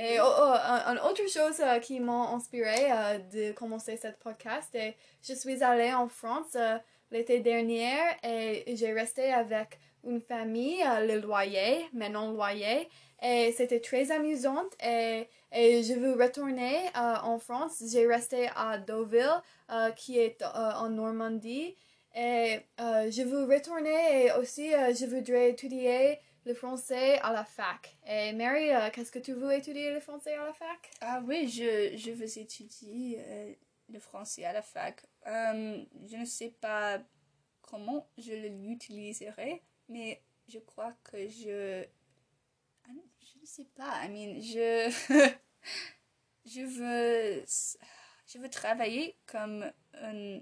Et 0.00 0.20
oh, 0.20 0.24
oh, 0.26 0.54
un, 0.64 0.96
un 0.96 0.96
autre 0.98 1.28
chose 1.28 1.60
euh, 1.60 1.80
qui 1.80 1.98
m'a 1.98 2.30
inspiré 2.32 2.92
euh, 2.92 3.18
de 3.32 3.52
commencer 3.52 3.96
cette 3.96 4.18
podcast, 4.20 4.72
et 4.74 4.94
je 5.22 5.34
suis 5.34 5.62
allée 5.64 5.92
en 5.92 6.08
France 6.08 6.54
euh, 6.54 6.78
l'été 7.10 7.40
dernier 7.40 7.96
et 8.22 8.76
j'ai 8.76 8.92
resté 8.92 9.32
avec 9.32 9.80
une 10.04 10.20
famille, 10.20 10.80
euh, 10.84 11.04
le 11.04 11.20
loyer, 11.20 11.84
Manon 11.92 12.30
Loyer, 12.32 12.88
et 13.20 13.52
c'était 13.56 13.80
très 13.80 14.12
amusant 14.12 14.66
et, 14.84 15.26
et 15.50 15.82
je 15.82 15.94
veux 15.94 16.12
retourner 16.12 16.76
euh, 16.96 17.14
en 17.24 17.40
France. 17.40 17.82
J'ai 17.90 18.06
resté 18.06 18.48
à 18.54 18.78
Deauville, 18.78 19.42
euh, 19.72 19.90
qui 19.90 20.20
est 20.20 20.40
euh, 20.42 20.70
en 20.76 20.90
Normandie, 20.90 21.74
et 22.14 22.60
euh, 22.80 23.10
je 23.10 23.22
veux 23.22 23.52
retourner 23.52 24.26
et 24.26 24.32
aussi 24.32 24.72
euh, 24.72 24.94
je 24.94 25.06
voudrais 25.06 25.50
étudier 25.50 26.20
le 26.48 26.54
français 26.54 27.18
à 27.18 27.30
la 27.30 27.44
fac. 27.44 27.98
Et 28.06 28.32
Mary, 28.32 28.70
euh, 28.72 28.88
qu'est-ce 28.90 29.12
que 29.12 29.18
tu 29.18 29.34
veux 29.34 29.52
étudier 29.52 29.92
le 29.92 30.00
français 30.00 30.32
à 30.32 30.46
la 30.46 30.54
fac? 30.54 30.90
Ah 31.02 31.22
oui, 31.26 31.46
je, 31.46 31.94
je 31.94 32.10
veux 32.10 32.38
étudier 32.38 33.20
euh, 33.20 33.54
le 33.90 34.00
français 34.00 34.44
à 34.44 34.54
la 34.54 34.62
fac. 34.62 35.04
Euh, 35.26 35.84
je 36.06 36.16
ne 36.16 36.24
sais 36.24 36.54
pas 36.58 37.00
comment 37.60 38.08
je 38.16 38.32
l'utiliserai, 38.32 39.62
mais 39.90 40.22
je 40.48 40.58
crois 40.58 40.94
que 41.04 41.28
je... 41.28 41.84
Ah 42.84 42.92
je 43.20 43.40
ne 43.40 43.46
sais 43.46 43.66
pas. 43.76 44.06
I 44.06 44.08
mean, 44.08 44.40
je... 44.40 44.90
je 46.46 46.62
veux... 46.62 47.44
Je 48.26 48.38
veux 48.38 48.50
travailler 48.50 49.18
comme 49.26 49.70
un, 49.94 50.40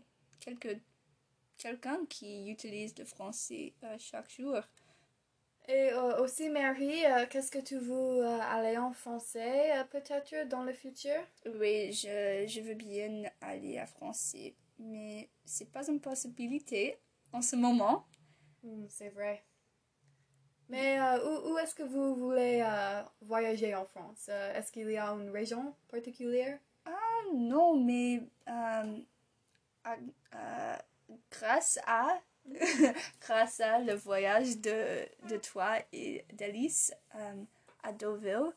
quelqu'un 1.58 2.04
qui 2.06 2.48
utilise 2.48 2.96
le 2.96 3.04
français 3.04 3.75
chaque 3.98 4.30
jour. 4.30 4.60
Et 5.68 5.90
euh, 5.92 6.23
aussi, 6.23 6.49
Mary, 6.49 7.04
euh, 7.04 7.26
qu'est-ce 7.28 7.50
que 7.50 7.58
tu 7.58 7.76
veux 7.78 8.25
euh, 8.25 8.40
aller 8.40 8.78
en 8.78 8.92
français 8.92 9.73
peut-être 9.90 10.49
dans 10.49 10.62
le 10.62 10.73
futur? 10.73 11.16
Oui, 11.44 11.92
je, 11.92 12.46
je 12.46 12.61
veux 12.61 12.75
bien 12.75 13.25
aller 13.40 13.78
à 13.78 13.87
français, 13.87 14.54
mais 14.78 15.28
c'est 15.44 15.73
pas 15.73 15.88
une 15.88 16.00
possibilité 16.00 16.99
en 17.32 17.42
ce 17.42 17.56
moment. 17.56 18.04
Hmm, 18.62 18.87
c'est 18.88 19.08
vrai. 19.08 19.44
Mais 20.68 20.99
où, 21.25 21.52
où 21.52 21.58
est-ce 21.58 21.75
que 21.75 21.82
vous 21.85 22.14
voulez 22.14 22.64
voyager 23.20 23.75
en 23.75 23.87
France? 23.87 24.28
Est-ce 24.28 24.73
qu'il 24.73 24.90
y 24.90 24.96
a 24.96 25.08
une 25.11 25.30
région 25.30 25.75
particulière? 25.88 26.58
Ah 26.85 27.23
non, 27.35 27.76
mais 27.78 28.23
grâce 31.30 31.78
à 31.87 32.20
grâce 33.20 33.60
à 33.60 33.78
le 33.80 33.94
voyage 33.94 34.58
de, 34.58 35.06
de 35.28 35.36
toi 35.36 35.78
et 35.92 36.24
d'Alice 36.34 36.92
euh, 37.14 37.42
à 37.82 37.92
Deauville, 37.92 38.52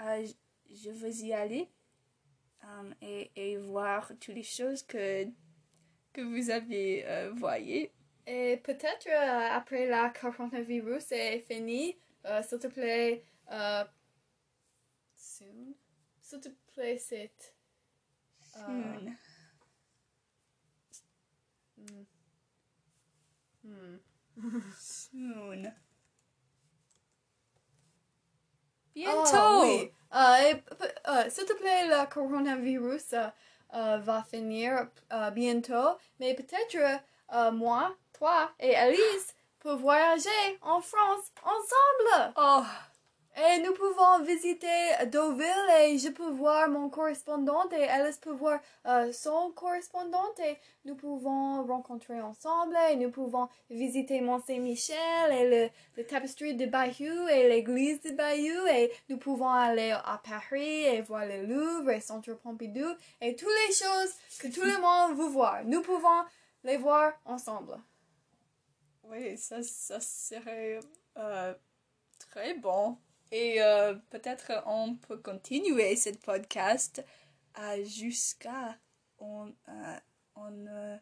euh, 0.00 0.26
je- 0.70 0.90
veux 0.90 1.10
y 1.10 1.32
aller 1.32 1.68
euh, 2.64 2.90
et, 3.02 3.30
et 3.36 3.56
voir 3.58 4.08
toutes 4.20 4.34
les 4.34 4.42
choses 4.42 4.82
que, 4.82 5.26
que 6.12 6.20
vous 6.22 6.50
avez 6.50 7.04
voyées. 7.36 7.92
Et 8.26 8.58
peut-être 8.58 9.08
après 9.10 9.86
la 9.86 10.10
coronavirus 10.10 11.12
est 11.12 11.40
fini, 11.40 11.96
s'il 12.48 12.58
te 12.58 12.68
plaît, 12.68 13.24
soon? 15.16 15.74
S'il 16.20 16.40
te 16.40 16.48
plaît, 16.72 16.98
c'est... 16.98 17.32
Soon. 18.40 19.16
hmm. 21.76 22.04
Hmm. 23.64 23.96
Soon. 24.78 25.72
Bientôt. 28.94 29.62
oui. 29.62 29.90
Euh, 30.14 30.54
euh, 31.08 31.30
S'il 31.30 31.44
te 31.44 31.52
plaît, 31.54 31.86
le 31.86 32.06
coronavirus 32.10 33.14
euh, 33.14 33.98
va 33.98 34.22
finir 34.24 34.88
bientôt, 35.32 35.96
mais 36.18 36.34
peut-être 36.34 37.00
moi, 37.52 37.94
toi 38.12 38.50
et 38.58 38.74
Alice 38.74 39.34
peut 39.60 39.74
voyager 39.74 40.58
en 40.62 40.80
France 40.80 41.30
ensemble. 41.44 42.32
Oh, 42.36 42.64
Et 43.36 43.60
nous 43.60 43.72
pouvons 43.72 44.24
visiter 44.24 44.66
Deauville 45.06 45.70
et 45.82 45.98
je 45.98 46.08
peux 46.08 46.30
voir 46.30 46.68
mon 46.68 46.90
correspondant 46.90 47.68
et 47.70 47.84
Alice 47.84 48.18
peut 48.18 48.32
voir 48.32 48.60
euh, 48.86 49.12
son 49.12 49.52
correspondant 49.52 50.34
et 50.44 50.56
nous 50.84 50.96
pouvons 50.96 51.64
rencontrer 51.64 52.20
ensemble 52.20 52.76
et 52.90 52.96
nous 52.96 53.10
pouvons 53.10 53.48
visiter 53.70 54.20
Mont-Saint-Michel 54.20 55.32
et 55.32 55.48
le, 55.48 55.70
le 55.96 56.06
tapisserie 56.06 56.56
de 56.56 56.66
Bayeux 56.66 57.30
et 57.30 57.48
l'église 57.48 58.02
de 58.02 58.10
Bayeux 58.10 58.68
et 58.68 58.92
nous 59.08 59.16
pouvons 59.16 59.48
aller 59.48 59.92
à 59.92 60.20
Paris 60.22 60.84
et 60.86 61.00
voir 61.00 61.24
le 61.24 61.46
Louvre 61.46 61.90
et 61.90 62.00
Centre 62.00 62.34
Pompidou 62.34 62.88
et 63.20 63.36
toutes 63.36 63.48
les 63.68 63.74
choses 63.74 64.12
que 64.40 64.48
tout 64.48 64.64
le 64.64 64.80
monde 64.80 65.16
veut 65.16 65.28
voir. 65.28 65.64
Nous 65.64 65.82
pouvons 65.82 66.24
les 66.64 66.76
voir 66.76 67.12
ensemble. 67.24 67.78
oui, 69.04 69.38
ça, 69.38 69.62
ça 69.62 70.00
serait 70.00 70.80
euh, 71.16 71.54
très 72.18 72.54
bon. 72.54 72.98
Et 73.32 73.62
euh, 73.62 73.94
peut-être 74.10 74.52
on 74.66 74.96
peut 74.96 75.18
continuer 75.18 75.94
ce 75.96 76.10
podcast 76.10 77.04
euh, 77.58 77.84
jusqu'à 77.84 78.76
on, 79.18 79.52
euh, 79.68 79.96
on, 80.36 80.66
euh, 80.66 80.96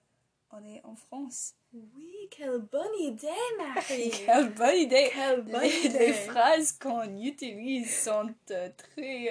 on 0.51 0.65
est 0.67 0.83
en 0.85 0.95
France. 0.95 1.55
Oui, 1.73 2.29
quelle 2.31 2.59
bonne 2.61 2.95
idée, 2.99 3.29
Marie! 3.59 4.11
Quelle 4.27 4.49
bonne 4.55 4.77
idée! 4.77 5.11
Quelle 5.13 5.43
bonne 5.43 5.61
Les, 5.63 5.87
idée! 5.87 5.99
les 5.99 6.13
phrases 6.15 6.73
qu'on 6.73 7.15
utilise 7.19 7.95
sont 8.05 8.35
euh, 8.51 8.71
très 8.77 9.31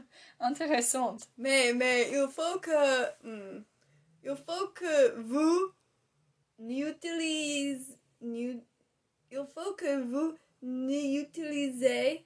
intéressantes. 0.40 1.28
Mais, 1.36 1.74
mais 1.74 2.08
il 2.10 2.26
faut 2.30 2.58
que, 2.60 3.04
hmm, 3.26 3.62
il 4.24 4.34
faut 4.36 4.68
que 4.74 5.20
vous 5.20 5.72
n'utilisez, 6.58 7.98
n'u- 8.22 8.62
il 9.30 9.46
faut 9.54 9.74
que 9.74 10.00
vous 10.02 10.34
n'utilisez, 10.62 12.24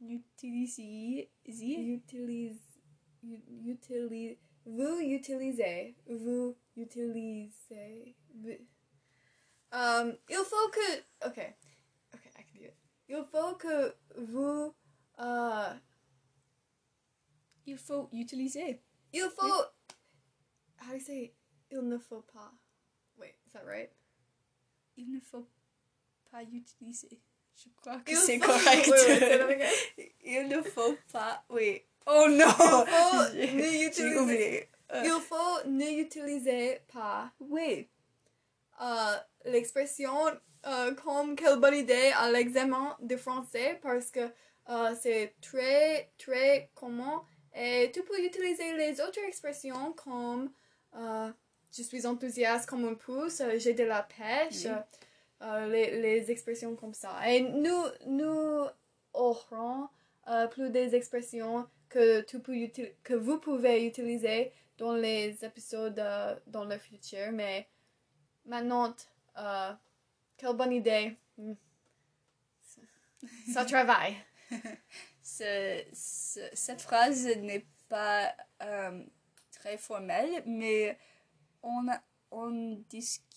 Utilisez. 0.00 1.30
utilise, 1.44 2.78
utilise, 3.22 4.38
vous 4.64 5.00
utilisez, 5.00 5.96
vous 6.06 6.56
utilisez, 6.76 8.16
vous- 8.34 8.66
Um, 9.70 10.16
il 10.30 10.36
faut 10.44 10.70
que, 10.70 11.26
okay, 11.28 11.54
okay, 12.14 12.30
I 12.38 12.42
can 12.42 12.58
do 12.58 12.64
it. 12.64 12.74
Il 13.08 13.22
faut 13.26 13.54
que 13.56 13.94
vous, 14.16 14.74
uh, 15.18 15.78
Il 17.66 17.76
faut 17.76 18.08
utiliser. 18.12 18.80
Il 19.12 19.28
faut. 19.28 19.42
How 20.80 20.88
do 20.88 20.94
you 20.94 21.00
say? 21.00 21.34
Il 21.70 21.82
ne 21.86 21.98
faut 21.98 22.22
pas. 22.22 22.50
Wait, 23.18 23.34
is 23.46 23.52
that 23.52 23.64
right? 23.66 23.90
Il 24.96 25.10
ne 25.12 25.20
faut 25.20 25.46
pas 26.30 26.42
utiliser. 26.44 27.20
Je 27.62 27.68
crois 27.80 27.96
que 28.04 28.14
c'est 28.14 28.38
correct. 28.38 28.88
Il 30.24 30.48
ne 30.48 30.62
faut 30.62 30.96
pas. 31.12 31.42
Oui. 31.50 31.82
Oh 32.06 32.26
non! 32.28 32.46
Il 33.34 33.48
faut 33.48 33.56
ne 33.56 33.86
utiliser. 33.86 34.68
Euh, 34.92 35.02
Il 35.04 35.20
faut 35.20 35.68
ne 35.68 36.00
utiliser 36.00 36.80
pas 36.92 37.30
Oui. 37.40 37.88
euh, 38.80 39.16
l'expression 39.44 40.14
euh, 40.66 40.94
comme 40.94 41.36
quelle 41.36 41.58
bonne 41.58 41.74
idée 41.74 42.12
à 42.16 42.30
l'examen 42.30 42.96
de 43.00 43.16
français 43.16 43.78
parce 43.82 44.10
que 44.10 44.20
euh, 44.70 44.94
c'est 45.00 45.34
très 45.42 46.10
très 46.16 46.70
commun 46.74 47.22
et 47.54 47.90
tu 47.92 48.02
peux 48.02 48.18
utiliser 48.24 48.72
les 48.74 48.98
autres 49.00 49.18
expressions 49.26 49.92
comme 49.92 50.50
euh, 50.96 51.30
je 51.76 51.82
suis 51.82 52.06
enthousiaste 52.06 52.66
comme 52.68 52.86
un 52.86 52.94
pouce, 52.94 53.40
euh, 53.40 53.58
j'ai 53.58 53.74
de 53.74 53.84
la 53.84 54.02
pêche, 54.04 54.64
Oui. 54.64 54.70
Euh, 55.42 55.66
les, 55.68 56.00
les 56.00 56.30
expressions 56.30 56.74
comme 56.76 56.94
ça. 56.94 57.12
Et 57.30 57.40
nous, 57.42 57.82
nous 58.06 58.66
aurons 59.12 59.88
euh, 60.28 60.46
plus 60.48 60.70
des 60.70 60.94
expressions 60.94 61.68
que, 61.88 62.20
tu 62.22 62.40
peux 62.40 62.54
que 63.02 63.14
vous 63.14 63.38
pouvez 63.38 63.86
utiliser 63.86 64.52
dans 64.76 64.92
les 64.94 65.44
épisodes 65.44 65.98
euh, 65.98 66.36
dans 66.46 66.64
le 66.64 66.78
futur, 66.78 67.32
mais 67.32 67.68
maintenant, 68.44 68.94
quelle 70.36 70.54
bonne 70.56 70.72
idée. 70.72 71.16
Hmm. 71.36 71.54
Ça- 73.52 73.64
travaille. 73.64 74.16
Ce- 75.22 75.84
ce- 75.92 76.48
cette 76.54 76.80
phrase 76.80 77.26
n'est 77.26 77.66
pas 77.88 78.34
très 79.52 79.76
formelle, 79.76 80.42
mais 80.46 80.98
on, 81.62 81.86
on 82.30 82.76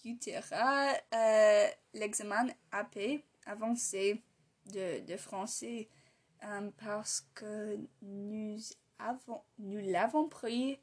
discutera 0.04 0.94
euh, 1.14 1.68
l'examen 1.94 2.48
AP 2.72 3.24
avancé 3.46 4.22
de, 4.68 5.00
de 5.06 5.18
français 5.18 5.90
euh, 6.44 6.72
parce 6.78 7.28
que 7.34 7.78
nous 8.02 8.58
avons 9.00 9.42
nous 9.60 9.80
l'avons 9.92 10.28
pris 10.28 10.80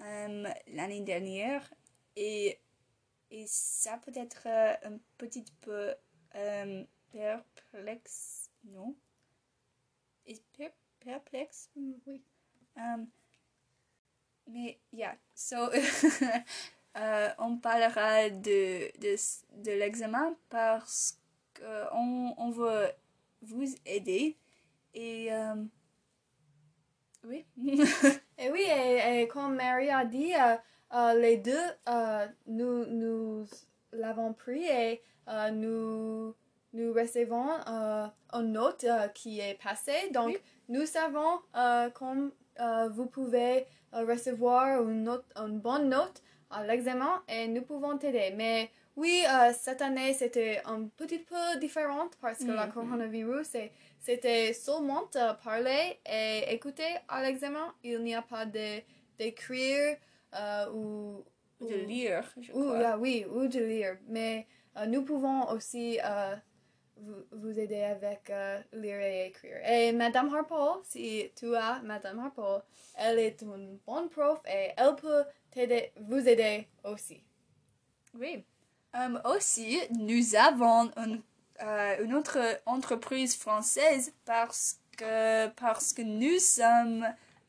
euh, 0.00 0.48
l'année 0.68 1.02
dernière 1.02 1.72
et, 2.16 2.58
et 3.30 3.44
ça 3.46 3.98
peut 3.98 4.12
être 4.14 4.46
euh, 4.46 4.74
un 4.84 4.98
petit 5.16 5.44
peu 5.60 5.94
perplexe, 7.10 8.50
non? 8.64 8.94
is 10.26 10.40
per 10.52 10.70
perplex. 11.00 11.70
Hmm, 11.74 11.94
oui. 12.06 12.22
Mais 14.46 14.78
yeah, 14.92 15.14
so 15.34 15.70
euh, 16.96 17.28
on 17.38 17.56
parlera 17.58 18.28
de, 18.30 18.90
de, 18.98 19.14
de 19.62 19.70
l'examen 19.72 20.34
parce 20.48 21.18
qu'on 21.56 22.34
on 22.36 22.50
veut 22.50 22.88
vous 23.42 23.66
aider 23.86 24.36
et 24.94 25.32
euh, 25.32 25.54
oui. 27.24 27.44
Et 28.40 28.50
oui, 28.52 28.62
et, 28.62 29.22
et 29.22 29.28
comme 29.28 29.56
Mary 29.56 29.90
a 29.90 30.04
dit, 30.04 30.32
euh, 30.94 31.14
les 31.14 31.38
deux, 31.38 31.66
nous, 32.46 32.86
nous 32.86 33.44
l'avons 33.92 34.32
pris 34.32 34.64
et 34.64 35.02
nous, 35.52 36.34
nous 36.72 36.92
recevons 36.92 37.48
une 38.32 38.52
note 38.52 38.86
qui 39.14 39.40
est 39.40 39.60
passée. 39.60 40.10
Donc, 40.12 40.28
Oui. 40.28 40.38
nous 40.68 40.86
savons 40.86 41.40
comme 41.94 42.30
vous 42.90 43.06
pouvez 43.06 43.66
recevoir 43.92 44.84
une, 44.88 45.02
note, 45.02 45.24
une 45.34 45.58
bonne 45.58 45.88
note 45.88 46.22
l'examen 46.66 47.22
et 47.28 47.46
nous 47.48 47.62
pouvons 47.62 47.96
t'aider. 47.98 48.32
Mais 48.36 48.70
oui, 48.96 49.22
euh, 49.28 49.52
cette 49.58 49.82
année, 49.82 50.12
c'était 50.14 50.60
un 50.64 50.84
petit 50.96 51.18
peu 51.20 51.58
différent 51.60 52.08
parce 52.20 52.38
que 52.44 52.50
la 52.52 52.66
Mhm. 52.66 52.72
coronavirus, 52.72 53.56
c'était 54.00 54.52
seulement 54.52 55.04
parler 55.44 56.00
et 56.06 56.52
écouter 56.54 56.96
à 57.08 57.22
l'examen. 57.22 57.74
Il 57.82 58.02
n'y 58.02 58.14
a 58.14 58.22
pas 58.22 58.46
de- 58.46 58.82
d'écrire 59.18 59.96
euh, 60.34 60.70
ou, 60.72 61.24
de 61.60 61.74
lire, 61.74 62.24
je 62.40 62.52
ou, 62.52 62.62
crois. 62.64 62.82
ah 62.92 62.98
oui, 62.98 63.24
ou 63.30 63.46
de 63.48 63.60
lire. 63.60 63.96
Mais 64.06 64.46
euh, 64.76 64.86
nous 64.86 65.02
pouvons 65.04 65.48
aussi 65.50 65.98
euh, 66.04 66.36
vous, 66.96 67.24
vous 67.32 67.58
aider 67.58 67.82
avec 67.82 68.30
lire 68.72 69.00
et 69.00 69.26
écrire. 69.26 69.56
Et 69.66 69.92
Madame 69.92 70.34
Harpole, 70.34 70.80
si 70.84 71.30
tu 71.36 71.54
as 71.56 71.80
Madame 71.82 72.18
Harpole, 72.20 72.62
elle 72.96 73.18
est 73.20 73.40
une 73.42 73.78
bonne 73.86 74.08
prof 74.08 74.40
et 74.46 74.72
elle 74.76 74.96
peut 74.96 75.24
t'aider, 75.58 75.92
vous 75.96 76.28
aider 76.28 76.66
aussi. 76.84 77.20
Oui. 78.14 78.44
Euh, 78.94 79.18
aussi, 79.24 79.78
nous 79.90 80.36
avons 80.36 80.90
une, 80.96 81.20
euh, 81.62 82.04
une 82.04 82.14
autre 82.14 82.38
entreprise 82.64 83.36
française 83.36 84.12
parce 84.24 84.78
que, 84.96 85.48
parce 85.48 85.92
que 85.92 86.02
nous 86.02 86.38
sommes 86.38 87.04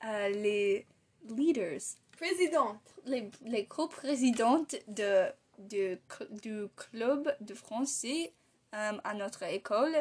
euh, 0.05 0.29
les 0.29 0.85
leaders, 1.29 1.81
Présidente. 2.17 2.79
les, 3.05 3.29
les 3.45 3.65
co-présidentes 3.65 4.75
de, 4.87 5.27
de, 5.59 5.99
du 6.41 6.65
club 6.75 7.33
de 7.39 7.53
français 7.53 8.33
à 8.71 9.13
notre 9.15 9.43
école. 9.43 9.95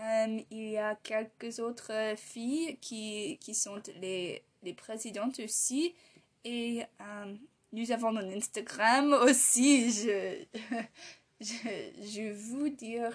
Il 0.00 0.44
y 0.70 0.78
a 0.78 0.96
quelques 0.96 1.58
autres 1.60 2.14
filles 2.16 2.78
qui, 2.80 3.38
qui 3.40 3.54
sont 3.54 3.80
les, 4.00 4.42
les 4.62 4.72
présidentes 4.72 5.40
aussi. 5.40 5.94
Et 6.50 6.82
euh, 7.02 7.36
nous 7.72 7.92
avons 7.92 8.16
un 8.16 8.32
Instagram 8.32 9.12
aussi. 9.12 9.90
Je, 9.92 10.46
je, 11.40 11.92
je 12.00 12.32
veux 12.32 12.70
dire. 12.70 13.12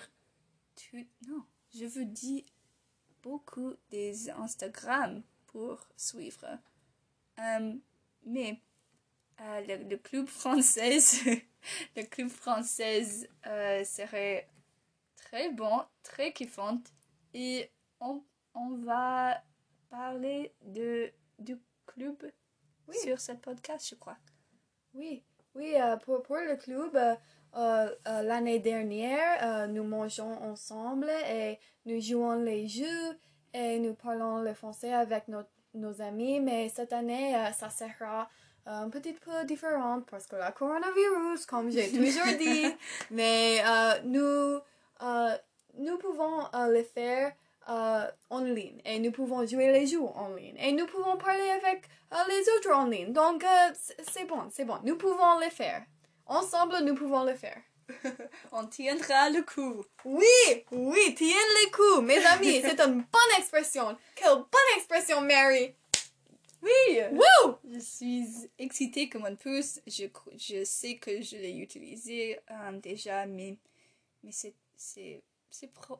Non, 1.27 1.43
je 1.73 1.85
vous 1.85 2.03
dis 2.03 2.45
beaucoup 3.23 3.73
des 3.89 4.29
Instagram 4.29 5.23
pour 5.47 5.87
suivre. 5.97 6.59
Euh, 7.39 7.73
mais 8.23 8.61
euh, 9.41 9.79
le, 9.89 9.97
club 9.97 10.27
français, 10.27 10.99
le 11.95 12.03
club 12.03 12.29
français 12.29 13.03
serait 13.83 14.47
très 15.15 15.49
bon, 15.49 15.81
très 16.03 16.33
kiffant. 16.33 16.79
Et 17.33 17.71
on, 17.99 18.21
on 18.53 18.75
va 18.77 19.43
parler 19.89 20.53
de, 20.61 21.11
du 21.39 21.57
club 21.87 22.31
Oui. 22.87 22.95
sur 23.03 23.19
ce 23.19 23.31
podcast, 23.33 23.87
je 23.89 23.95
crois. 23.95 24.17
Oui, 24.93 25.23
oui, 25.55 25.73
euh, 25.75 25.97
pour, 25.97 26.23
pour 26.23 26.37
le 26.37 26.55
club, 26.55 26.95
euh, 26.95 27.15
euh, 27.55 28.21
l'année 28.23 28.59
dernière, 28.59 29.67
nous 29.67 29.83
mangeons 29.83 30.41
ensemble 30.43 31.09
et 31.29 31.59
nous 31.85 32.01
jouons 32.01 32.33
les 32.33 32.67
jeux 32.67 33.19
et 33.53 33.79
nous 33.79 33.93
parlons 33.93 34.41
le 34.41 34.53
français 34.53 34.93
avec 34.93 35.27
nos, 35.27 35.43
nos 35.73 36.01
amis, 36.01 36.39
mais 36.39 36.69
cette 36.69 36.93
année, 36.93 37.35
ça 37.55 37.69
sera 37.69 38.29
un 38.65 38.89
petit 38.89 39.13
peu 39.13 39.45
différent 39.45 40.01
parce 40.09 40.25
que 40.25 40.35
la 40.35 40.51
coronavirus, 40.51 41.45
comme 41.45 41.69
j'ai 41.71 41.91
toujours 41.97 42.37
dit, 42.39 42.65
mais 43.11 43.61
nous, 44.03 44.59
nous 45.77 45.97
pouvons 45.99 46.47
le 46.53 46.83
faire 46.83 47.33
euh, 47.69 48.07
en 48.29 48.39
ligne 48.39 48.81
et 48.85 48.99
nous 48.99 49.11
pouvons 49.11 49.45
jouer 49.45 49.71
les 49.71 49.87
jeux 49.87 50.01
en 50.01 50.33
ligne 50.35 50.55
et 50.57 50.71
nous 50.71 50.85
pouvons 50.85 51.17
parler 51.17 51.49
avec 51.49 51.83
euh, 52.13 52.17
les 52.27 52.49
autres 52.49 52.71
en 52.71 52.85
ligne. 52.87 53.13
Donc, 53.13 53.43
euh, 53.43 53.73
c'est 54.11 54.25
bon, 54.25 54.49
c'est 54.51 54.65
bon. 54.65 54.77
Nous 54.83 54.97
pouvons 54.97 55.39
le 55.39 55.49
faire. 55.49 55.83
Ensemble, 56.25 56.79
nous 56.83 56.95
pouvons 56.95 57.23
le 57.23 57.35
faire. 57.35 57.61
On 58.51 58.65
tiendra 58.65 59.29
le 59.29 59.41
coup. 59.41 59.83
Oui, 60.05 60.63
oui, 60.71 61.15
tiens 61.15 61.27
le 61.27 61.71
coup, 61.71 62.01
mes 62.01 62.23
amis. 62.25 62.61
C'est 62.61 62.79
une 62.79 62.95
bonne 63.11 63.37
expression. 63.37 63.97
Quelle 64.15 64.35
bonne 64.35 64.77
expression, 64.77 65.21
Mary. 65.21 65.75
Oui! 66.61 67.01
Woo! 67.11 67.55
Je 67.73 67.79
suis 67.79 68.25
excitée 68.57 69.09
comme 69.09 69.25
un 69.25 69.35
pouce. 69.35 69.81
Je, 69.85 70.05
je 70.37 70.63
sais 70.63 70.95
que 70.95 71.21
je 71.21 71.35
l'ai 71.35 71.57
utilisé 71.57 72.39
euh, 72.49 72.71
déjà, 72.79 73.25
mais, 73.25 73.57
mais 74.23 74.31
c'est, 74.31 74.53
c'est, 74.77 75.21
c'est 75.49 75.67
pro... 75.73 75.99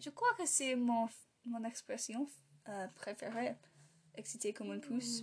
Je 0.00 0.10
crois 0.10 0.32
que 0.38 0.46
c'est 0.46 0.74
mon, 0.76 1.08
mon 1.44 1.62
expression 1.64 2.26
euh, 2.68 2.86
préférée. 2.96 3.54
Excitée 4.16 4.52
comme 4.52 4.70
un 4.70 4.78
pouce. 4.78 5.22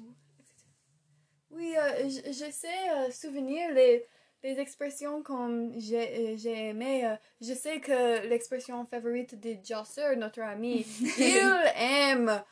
Oui, 1.49 1.73
euh, 1.77 2.09
je, 2.09 2.31
je 2.31 2.51
sais 2.51 2.89
euh, 2.91 3.11
souvenir 3.11 3.71
les, 3.73 4.05
les 4.43 4.59
expressions 4.59 5.23
comme 5.23 5.73
j'ai 5.79 6.37
j'ai 6.37 6.69
aimé. 6.69 7.15
je 7.41 7.53
sais 7.53 7.79
que 7.79 8.27
l'expression 8.27 8.85
favorite 8.85 9.39
de 9.39 9.57
Josser, 9.63 10.15
notre 10.15 10.41
ami, 10.41 10.85
il 11.17 11.71
aime. 11.75 12.43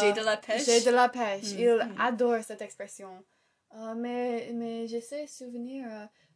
J'ai 0.00 0.12
de 0.12 0.24
la 0.24 0.36
pêche. 0.36 0.64
J'ai 0.64 0.80
de 0.80 0.90
la 0.90 1.08
pêche. 1.08 1.54
Mm, 1.54 1.58
Il 1.60 1.88
adore 1.98 2.42
cette 2.42 2.62
expression. 2.62 3.24
Mais, 3.96 4.50
mais 4.52 4.88
je 4.88 4.98
sais 4.98 5.28
souvenir. 5.28 5.86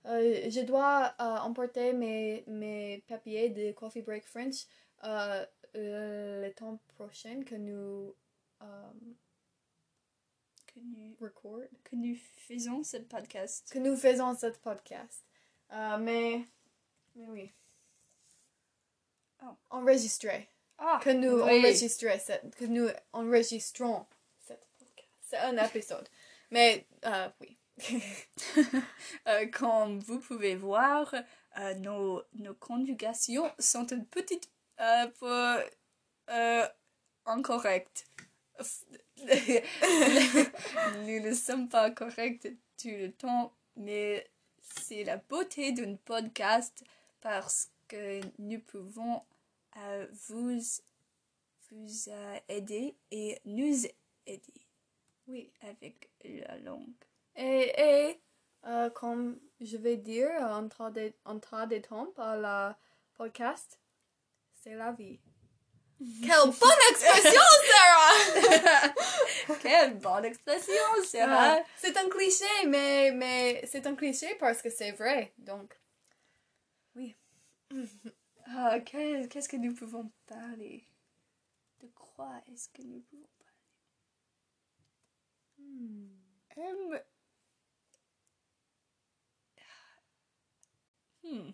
je 0.05 0.61
dois 0.65 1.15
emporter 1.19 1.93
mes, 1.93 2.45
mes 2.47 3.03
papiers 3.09 3.51
de 3.51 3.73
Coffee 3.73 4.03
Break 4.03 4.25
French 4.27 4.67
euh, 5.05 5.47
euh, 5.77 6.47
le 6.47 6.53
temps 6.53 6.79
prochain 6.97 7.43
que 7.45 7.55
nous 7.55 8.15
euh, 8.63 8.91
Que 10.67 10.81
nous, 10.81 11.17
record. 11.21 11.61
que 11.85 11.97
nous 11.97 12.17
faisons 12.47 12.83
ce 12.83 12.97
podcast. 12.99 13.69
Que 13.73 13.79
nous 13.79 13.97
faisons 13.97 14.37
ce 14.37 14.47
podcast. 14.47 15.25
Mais, 16.01 16.45
mais 17.17 17.27
oui. 17.29 17.53
Oh. 19.43 19.57
Enregistrer. 19.71 20.49
Ah, 20.79 21.01
Que 21.03 21.11
nous 21.11 21.43
oui. 21.43 21.59
enregistrer 21.61 22.19
cette, 22.19 22.55
que 22.57 22.65
nous 22.65 22.89
enregistrons 23.13 24.07
cette 24.39 24.65
podcast. 24.79 25.09
C'est 25.21 25.39
un 25.39 25.57
épisode. 25.65 26.09
Mais, 26.51 26.87
euh, 27.05 27.29
oui. 27.41 27.57
Euh, 29.27 29.47
comme 29.49 29.99
vous 30.01 30.21
pouvez 30.21 30.55
voir, 30.55 31.13
euh, 31.59 31.75
nos, 31.77 32.23
nos 32.35 32.55
conjugations 32.55 33.51
sont 33.59 33.91
un 33.93 34.01
petit 34.01 34.41
euh, 34.81 35.07
peu 35.19 35.65
euh, 36.31 36.67
incorrectes. 37.27 38.07
Nous 41.07 41.21
ne 41.21 41.35
sommes 41.35 41.69
pas 41.69 41.91
corrects 41.91 42.49
tout 42.81 42.89
le 42.89 43.13
temps, 43.13 43.53
mais 43.77 44.29
c'est 44.61 45.05
la 45.05 45.17
beauté 45.17 45.73
d'un 45.73 45.97
podcast 45.97 46.85
parce 47.21 47.71
que 47.89 48.21
nous 48.39 48.61
pouvons 48.61 49.23
euh, 49.77 50.07
vous, 50.29 50.61
vous 51.71 52.09
euh, 52.09 52.39
aider 52.49 52.97
et 53.11 53.41
nous 53.45 53.85
aider 54.27 54.67
Oui. 55.27 55.53
avec 55.63 56.11
la 56.25 56.59
langue. 56.59 56.93
Et, 57.37 57.73
et 57.77 58.21
euh, 58.67 58.91
comme 58.91 59.39
je 59.61 59.77
vais 59.77 59.97
dire 59.97 60.31
en 60.41 60.69
temps 60.69 60.91
de, 60.91 61.13
en 61.25 61.39
temps 61.39 62.07
par 62.15 62.37
la 62.37 62.79
podcast, 63.15 63.79
c'est 64.65 64.75
la 64.75 64.93
vie. 64.93 65.21
Quelle 66.23 66.51
bonne 66.51 66.83
expression, 66.91 67.41
Sarah! 67.71 68.95
Quelle 69.63 69.99
bonne 69.99 70.25
expression, 70.25 70.73
Sarah! 71.05 71.59
Ah, 71.59 71.63
c'est 71.77 71.97
un 71.99 72.09
cliché, 72.09 72.67
mais, 72.67 73.13
mais 73.13 73.63
c'est 73.67 73.87
un 73.87 73.95
cliché 73.95 74.35
parce 74.41 74.63
que 74.63 74.71
c'est 74.71 74.93
vrai. 74.93 75.33
Donc, 75.39 75.79
oui. 76.97 77.15
Ah, 78.47 78.79
qu'est- 78.81 79.27
qu'est-ce 79.31 79.49
que 79.49 79.57
nous 79.57 79.75
pouvons 79.75 80.13
parler? 80.27 80.87
De 81.81 81.89
quoi 81.95 82.31
est-ce 82.53 82.69
que 82.69 82.83
nous 82.83 83.01
pouvons 83.01 83.27
parler? 83.39 83.55
Hum. 85.59 87.01
Hmm. 91.23 91.51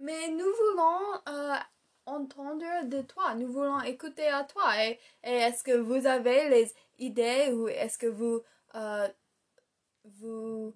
Mais 0.00 0.28
nous 0.28 0.44
voulons 0.44 1.20
euh, 1.28 1.56
entendre 2.06 2.84
de 2.84 3.02
toi, 3.02 3.34
nous 3.34 3.48
voulons 3.48 3.80
écouter 3.82 4.28
à 4.28 4.44
toi. 4.44 4.84
Et, 4.84 4.98
et 5.24 5.32
est-ce 5.32 5.64
que 5.64 5.76
vous 5.76 6.06
avez 6.06 6.48
les 6.48 6.72
idées 6.98 7.52
ou 7.52 7.68
est-ce 7.68 7.98
que 7.98 8.06
vous, 8.06 8.42
euh, 8.76 9.08
vous, 10.04 10.72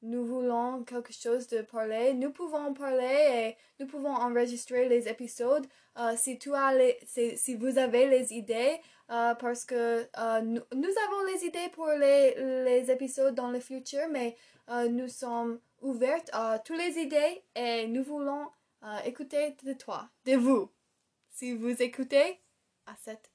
nous 0.00 0.24
voulons 0.24 0.84
quelque 0.84 1.12
chose 1.12 1.46
de 1.48 1.60
parler? 1.60 2.14
Nous 2.14 2.32
pouvons 2.32 2.72
parler 2.72 3.04
et 3.04 3.56
nous 3.78 3.86
pouvons 3.86 4.14
enregistrer 4.14 4.88
les 4.88 5.06
épisodes 5.06 5.66
euh, 5.98 6.14
si, 6.16 6.38
tu 6.38 6.54
as 6.54 6.72
les, 6.74 6.98
si, 7.06 7.36
si 7.36 7.54
vous 7.54 7.76
avez 7.76 8.08
les 8.08 8.32
idées. 8.32 8.80
parce 9.08 9.66
que 9.66 10.08
nous, 10.40 10.62
nous 10.74 10.94
avons 11.06 11.24
les 11.30 11.44
idées 11.44 11.68
pour 11.72 11.88
les, 11.88 12.34
les 12.64 12.90
épisodes 12.90 13.34
dans 13.34 13.50
le 13.50 13.60
futur, 13.60 14.08
mais 14.10 14.34
nous 14.88 15.08
sommes 15.08 15.60
ouvertes 15.82 16.30
à 16.32 16.58
toutes 16.58 16.78
les 16.78 16.98
idées 16.98 17.42
et 17.54 17.86
nous 17.88 18.02
voulons 18.02 18.48
euh, 18.84 18.98
écouter 19.04 19.56
de 19.62 19.72
toi, 19.74 20.10
de 20.24 20.34
vous, 20.36 20.70
si 21.30 21.54
vous 21.54 21.80
écoutez 21.82 22.40
à 22.86 22.96
cet 22.96 23.30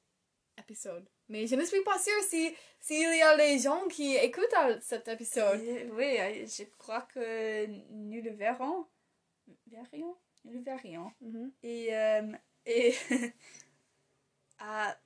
épisode. 0.58 1.08
Mais 1.30 1.46
je 1.46 1.56
ne 1.56 1.64
suis 1.66 1.84
pas 1.84 2.00
sûre 2.00 2.22
si 2.24 2.54
s'il 2.80 3.18
y 3.18 3.22
a 3.22 3.36
des 3.36 3.60
gens 3.60 3.86
qui 3.88 4.16
écoutent 4.16 4.54
à 4.56 4.80
cet 4.82 5.08
épisode. 5.08 5.60
Euh, 5.60 5.90
Oui, 5.94 6.18
euh, 6.20 6.46
je 6.46 6.64
crois 6.78 7.02
que 7.02 7.66
nous 7.92 8.22
le 8.22 8.32
verrons. 8.32 8.88
Verrions? 9.68 10.16
Nous 10.46 10.54
le 10.54 10.62
verrions. 10.62 11.12
Mhm. 11.22 11.52
Et, 11.64 11.96
euh, 11.96 12.32
et 12.66 12.94
ah, 14.60 14.98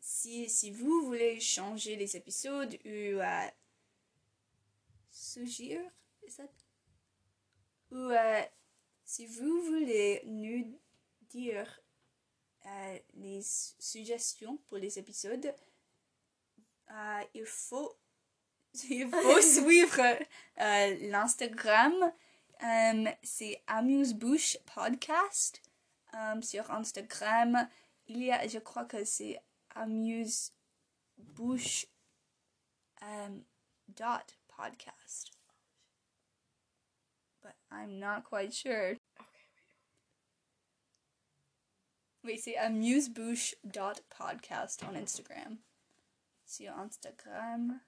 si, 0.00 0.48
si 0.48 0.70
vous 0.70 1.02
voulez 1.04 1.40
changer 1.40 1.96
les 1.96 2.16
épisodes 2.16 2.76
ou 2.84 2.88
euh, 2.88 3.46
suggérer? 5.10 5.88
Ou 7.90 8.10
si 9.06 9.26
vous 9.26 9.62
voulez 9.62 10.20
nous 10.26 10.78
dire 11.30 11.80
euh, 12.66 12.98
les 13.14 13.40
su- 13.40 13.74
suggestions 13.78 14.56
pour 14.66 14.78
les 14.78 14.98
épisodes, 14.98 15.54
euh, 16.90 17.22
il 17.34 17.46
faut, 17.46 17.96
il 18.90 19.08
faut 19.08 19.40
suivre 19.62 20.00
euh, 20.00 20.96
l'Instagram. 21.08 22.12
C'est 23.22 23.62
Amuse 23.66 24.14
Bouche 24.14 24.56
Podcast. 24.74 25.62
Sur 26.40 26.70
Instagram, 26.70 27.68
il 28.06 28.22
y 28.24 28.32
a, 28.32 28.48
je 28.48 28.58
crois 28.58 28.86
que 28.86 29.04
c'est 29.04 29.38
Amuse 29.74 30.52
Bouche 31.18 31.86
dot 33.88 34.38
podcast. 34.48 35.35
I'm 37.76 37.98
not 38.00 38.24
quite 38.24 38.52
sure. 38.54 38.96
Oui, 42.24 42.38
c'est 42.38 42.56
amusebouche 42.56 43.54
dot 43.64 44.02
podcast 44.08 44.82
on 44.88 44.96
Instagram. 44.96 45.58
Sur 46.44 46.72
Instagram. 46.78 47.80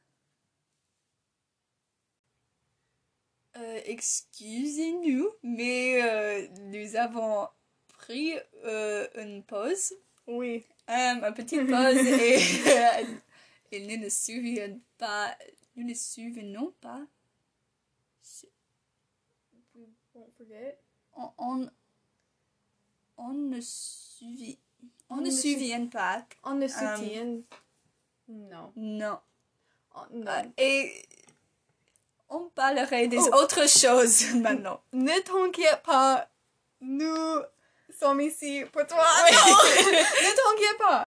Euh, 3.57 3.81
excusez-nous, 3.87 5.31
mais 5.43 6.01
euh, 6.03 6.47
nous 6.67 6.95
avons 6.95 7.49
pris 7.89 8.35
euh, 8.65 9.09
une 9.17 9.43
pause, 9.43 9.93
Oui. 10.29 10.65
euh, 10.89 10.93
une 11.15 11.35
petite 11.35 11.67
pause, 11.67 11.97
et, 11.97 12.37
euh, 12.69 13.05
et 13.73 13.81
nous 13.87 14.05
ne 14.05 14.09
souvenons 14.09 14.81
pas, 14.99 15.37
nous 15.75 15.85
ne 15.85 15.95
souvenons 15.95 16.73
pas, 16.81 17.05
We 20.15 20.28
on, 21.17 21.31
on, 21.39 21.71
on 23.17 23.33
ne 23.33 23.61
suivi, 23.61 24.59
on, 25.11 25.17
On 25.19 25.21
ne 25.21 25.31
souvient 25.31 25.87
pas, 25.87 26.25
On 26.45 26.55
ne 26.55 26.69
soutient. 26.69 27.41
non. 28.29 28.73
non, 28.77 29.19
non. 30.13 30.27
Euh, 30.29 30.43
et 30.59 31.03
on 32.29 32.49
parlerait 32.51 33.09
des 33.09 33.19
Oh. 33.19 33.35
autres 33.43 33.69
choses 33.69 34.35
maintenant. 34.35 34.81
Ne 34.93 35.19
t'inquiète 35.21 35.83
pas, 35.83 36.29
nous 36.81 37.41
sommes 37.99 38.21
ici 38.21 38.65
pour 38.73 38.87
toi. 38.87 39.05
Oui. 39.25 39.37
Ne 40.23 40.37
t'inquiète 40.37 40.79
pas. 40.79 41.05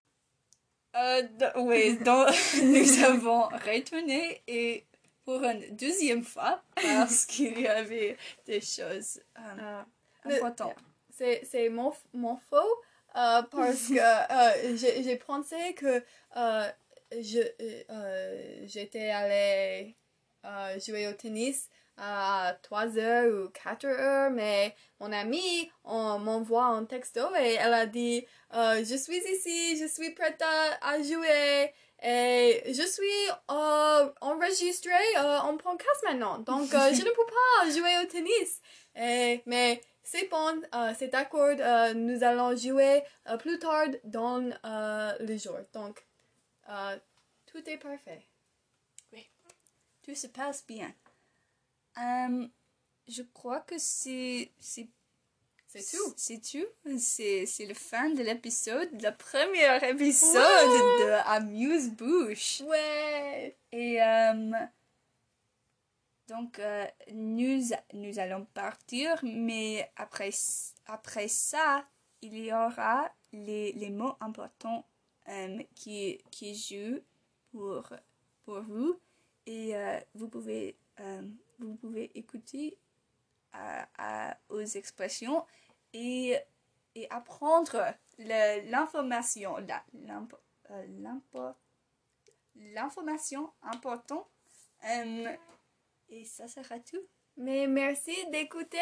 Euh, 0.94 1.22
oui, 1.56 1.96
donc 1.98 2.28
nous 2.62 3.04
avons 3.04 3.44
retourné 3.44 4.42
et 4.46 4.84
pour 5.24 5.42
une 5.42 5.76
deuxième 5.76 6.24
fois 6.24 6.62
parce 6.74 7.26
qu'il 7.26 7.58
y 7.60 7.66
avait 7.68 8.16
des 8.46 8.60
choses 8.60 9.20
euh, 9.38 9.82
Euh, 10.26 10.36
importantes. 10.36 10.76
c'est 11.10 11.42
c'est 11.44 11.68
mon, 11.68 11.92
mon 12.12 12.36
faux 12.36 12.56
euh, 13.16 13.42
parce 13.50 13.88
que 13.88 13.98
euh, 13.98 14.76
j'ai 14.76 15.02
j'ai 15.02 15.16
pensé 15.16 15.74
que 15.74 16.02
euh, 16.36 16.68
je 17.12 17.40
j'étais 18.66 19.10
allée 19.10 19.96
jouer 20.84 21.08
au 21.08 21.12
tennis 21.12 21.68
à 21.96 22.56
3 22.62 22.96
heures 22.98 23.30
ou 23.46 23.48
4 23.50 23.84
heures, 23.86 24.30
mais 24.30 24.74
mon 24.98 25.12
amie 25.12 25.70
m'envoie 25.84 26.64
un 26.64 26.84
texto 26.84 27.20
et 27.36 27.54
elle 27.54 27.74
a 27.74 27.86
dit 27.86 28.26
Je 28.52 28.96
suis 28.96 29.18
ici, 29.18 29.76
je 29.76 29.86
suis 29.86 30.10
prête 30.14 30.40
à, 30.42 30.88
à 30.94 31.02
jouer. 31.02 31.72
Et 32.04 32.62
je 32.66 32.82
suis 32.82 33.30
euh, 33.48 34.12
enregistrée 34.20 35.16
euh, 35.18 35.38
en 35.38 35.56
podcast 35.56 36.02
maintenant, 36.04 36.38
donc 36.38 36.74
euh, 36.74 36.92
je 36.92 37.00
ne 37.04 37.10
peux 37.10 37.26
pas 37.26 37.70
jouer 37.70 38.04
au 38.04 38.08
tennis. 38.08 38.60
Et, 38.96 39.40
mais 39.46 39.80
c'est 40.02 40.28
bon, 40.28 40.60
euh, 40.74 40.92
c'est 40.98 41.08
d'accord, 41.08 41.54
nous 41.94 42.24
allons 42.24 42.56
jouer 42.56 43.04
plus 43.38 43.58
tard 43.60 43.86
dans 44.02 44.52
le 45.20 45.36
jour. 45.38 45.58
Donc, 45.72 46.04
tout 47.46 47.70
est 47.70 47.78
parfait. 47.78 48.26
Tout 50.02 50.16
se 50.16 50.26
passe 50.26 50.66
bien. 50.66 50.92
Je 53.06 53.22
crois 53.32 53.60
que 53.60 53.76
c'est 53.78 54.50
c'est 55.80 55.96
tout. 55.96 56.14
C'est 56.16 56.40
tout. 56.40 56.98
C'est 56.98 57.46
c'est 57.46 57.66
le 57.66 57.74
fin 57.74 58.10
de 58.10 58.22
l'épisode, 58.22 58.90
le 59.00 59.10
premier 59.16 59.88
épisode 59.88 60.38
de 61.00 61.10
Amuse 61.26 61.90
Bouche. 61.90 62.60
Ouais. 62.66 63.56
Et 63.72 64.02
euh, 64.02 64.52
donc, 66.28 66.58
euh, 66.58 66.86
nous, 67.12 67.62
nous 67.94 68.18
allons 68.18 68.44
partir, 68.54 69.18
mais 69.22 69.90
après, 69.96 70.30
après 70.86 71.28
ça, 71.28 71.86
il 72.22 72.38
y 72.38 72.52
aura 72.52 73.10
les, 73.32 73.72
les 73.72 73.90
mots 73.90 74.16
importants 74.20 74.86
euh, 75.28 75.58
qui, 75.74 76.18
qui 76.30 76.54
jouent 76.54 77.00
pour, 77.50 77.88
pour 78.44 78.60
vous. 78.62 78.98
Et 79.46 79.74
vous, 80.14 80.28
pouvez, 80.28 80.76
vous 81.58 81.74
pouvez 81.74 82.12
écouter 82.16 82.78
à- 83.52 83.88
à- 83.98 84.36
aux 84.50 84.60
expressions 84.62 85.44
et, 85.92 86.36
et 86.94 87.10
apprendre 87.10 87.94
l'information, 88.18 89.56
euh, 90.70 90.82
l'information 92.56 93.52
importante. 93.62 94.26
Euh, 94.84 95.36
et 96.08 96.24
ça 96.24 96.48
sera 96.48 96.78
tout. 96.80 97.02
Mais 97.36 97.66
merci 97.66 98.14
d'écouter 98.30 98.78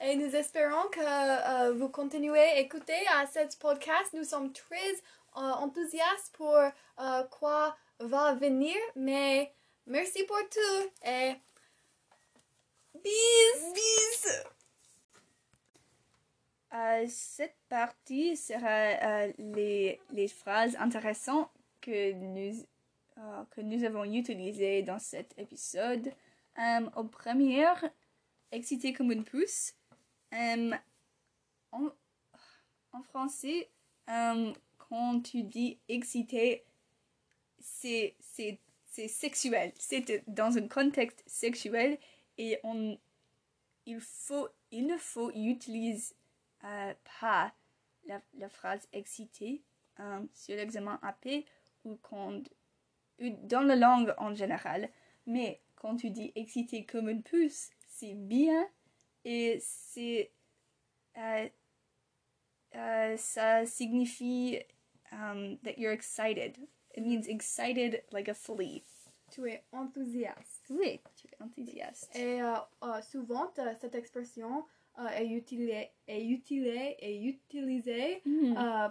et, 0.00 0.16
nous 0.16 0.36
espérons 0.36 0.88
que 0.90 1.00
euh, 1.00 1.72
vous 1.72 1.88
continuez 1.88 2.38
à 2.38 2.58
écouter 2.58 3.06
à 3.14 3.26
cette 3.26 3.58
podcast. 3.58 4.12
Nous 4.12 4.24
sommes 4.24 4.52
très 4.52 4.94
enthousiastes 5.32 6.32
pour 6.34 6.56
euh, 6.56 7.22
quoi 7.24 7.76
va 7.98 8.34
venir, 8.34 8.76
mais 8.94 9.52
merci 9.86 10.22
pour 10.24 10.38
tout 10.48 10.90
bis! 12.94 13.72
Bis! 13.74 14.44
Euh, 16.72 16.95
cette 17.08 17.56
partie 17.68 18.36
sera 18.36 18.68
euh, 18.68 19.32
les, 19.38 20.00
les 20.10 20.28
phrases 20.28 20.76
intéressantes 20.76 21.50
que 21.80 22.12
nous, 22.12 22.64
euh, 23.18 23.44
que 23.50 23.60
nous 23.60 23.84
avons 23.84 24.04
utilisées 24.04 24.82
dans 24.82 24.98
cet 24.98 25.34
épisode. 25.38 26.12
Euh, 26.58 26.90
au 26.96 27.04
premier, 27.04 27.66
excité 28.50 28.92
comme 28.92 29.12
une 29.12 29.24
pousse. 29.24 29.74
Euh, 30.32 30.72
en, 31.72 31.88
en 32.92 33.02
français, 33.02 33.68
quand 34.06 35.20
tu 35.22 35.42
dis 35.42 35.78
excité, 35.88 36.64
c'est 37.60 38.14
sexuel. 39.08 39.72
C'est 39.78 40.24
dans 40.28 40.56
un 40.56 40.68
contexte 40.68 41.22
sexuel 41.26 41.98
et 42.38 42.58
on, 42.64 42.98
il, 43.84 44.00
faut, 44.00 44.48
il 44.70 44.86
ne 44.86 44.96
faut 44.96 45.30
utiliser 45.32 46.15
euh, 46.66 46.94
pas 47.20 47.54
la, 48.06 48.20
la 48.34 48.48
phrase 48.48 48.86
excité 48.92 49.62
euh, 50.00 50.20
sur 50.32 50.56
l'examen 50.56 50.98
AP 51.02 51.44
ou, 51.84 51.96
quand, 52.02 52.42
dans 53.18 53.62
la 53.62 53.76
langue 53.76 54.14
en 54.18 54.34
général. 54.34 54.90
Mais 55.26 55.62
quand 55.76 55.96
tu 55.96 56.10
dis 56.10 56.32
excité 56.34 56.84
comme 56.84 57.08
une 57.08 57.22
puce, 57.22 57.70
c'est 57.88 58.14
bien 58.14 58.68
et 59.24 59.58
c'est 59.60 60.32
euh, 61.16 61.48
euh, 62.74 63.16
ça 63.16 63.64
signifie 63.64 64.60
um, 65.12 65.58
that 65.64 65.78
you're 65.78 65.92
excited. 65.92 66.58
It 66.94 67.04
means 67.04 67.26
excited 67.26 68.02
like 68.12 68.28
a 68.28 68.34
flea. 68.34 68.84
Tu 69.30 69.48
es 69.48 69.64
enthousiaste. 69.72 70.70
Oui, 70.70 71.00
enthousiaste. 71.40 72.14
Et 72.16 72.42
euh, 72.42 72.54
euh, 72.82 73.00
souvent, 73.02 73.50
cette 73.80 73.94
expression 73.94 74.64
euh, 74.98 75.08
est 75.08 75.26
utilisée, 75.26 75.90
est 76.06 76.24
utilisée, 76.24 76.96
est 76.98 77.22
utilisée 77.22 78.22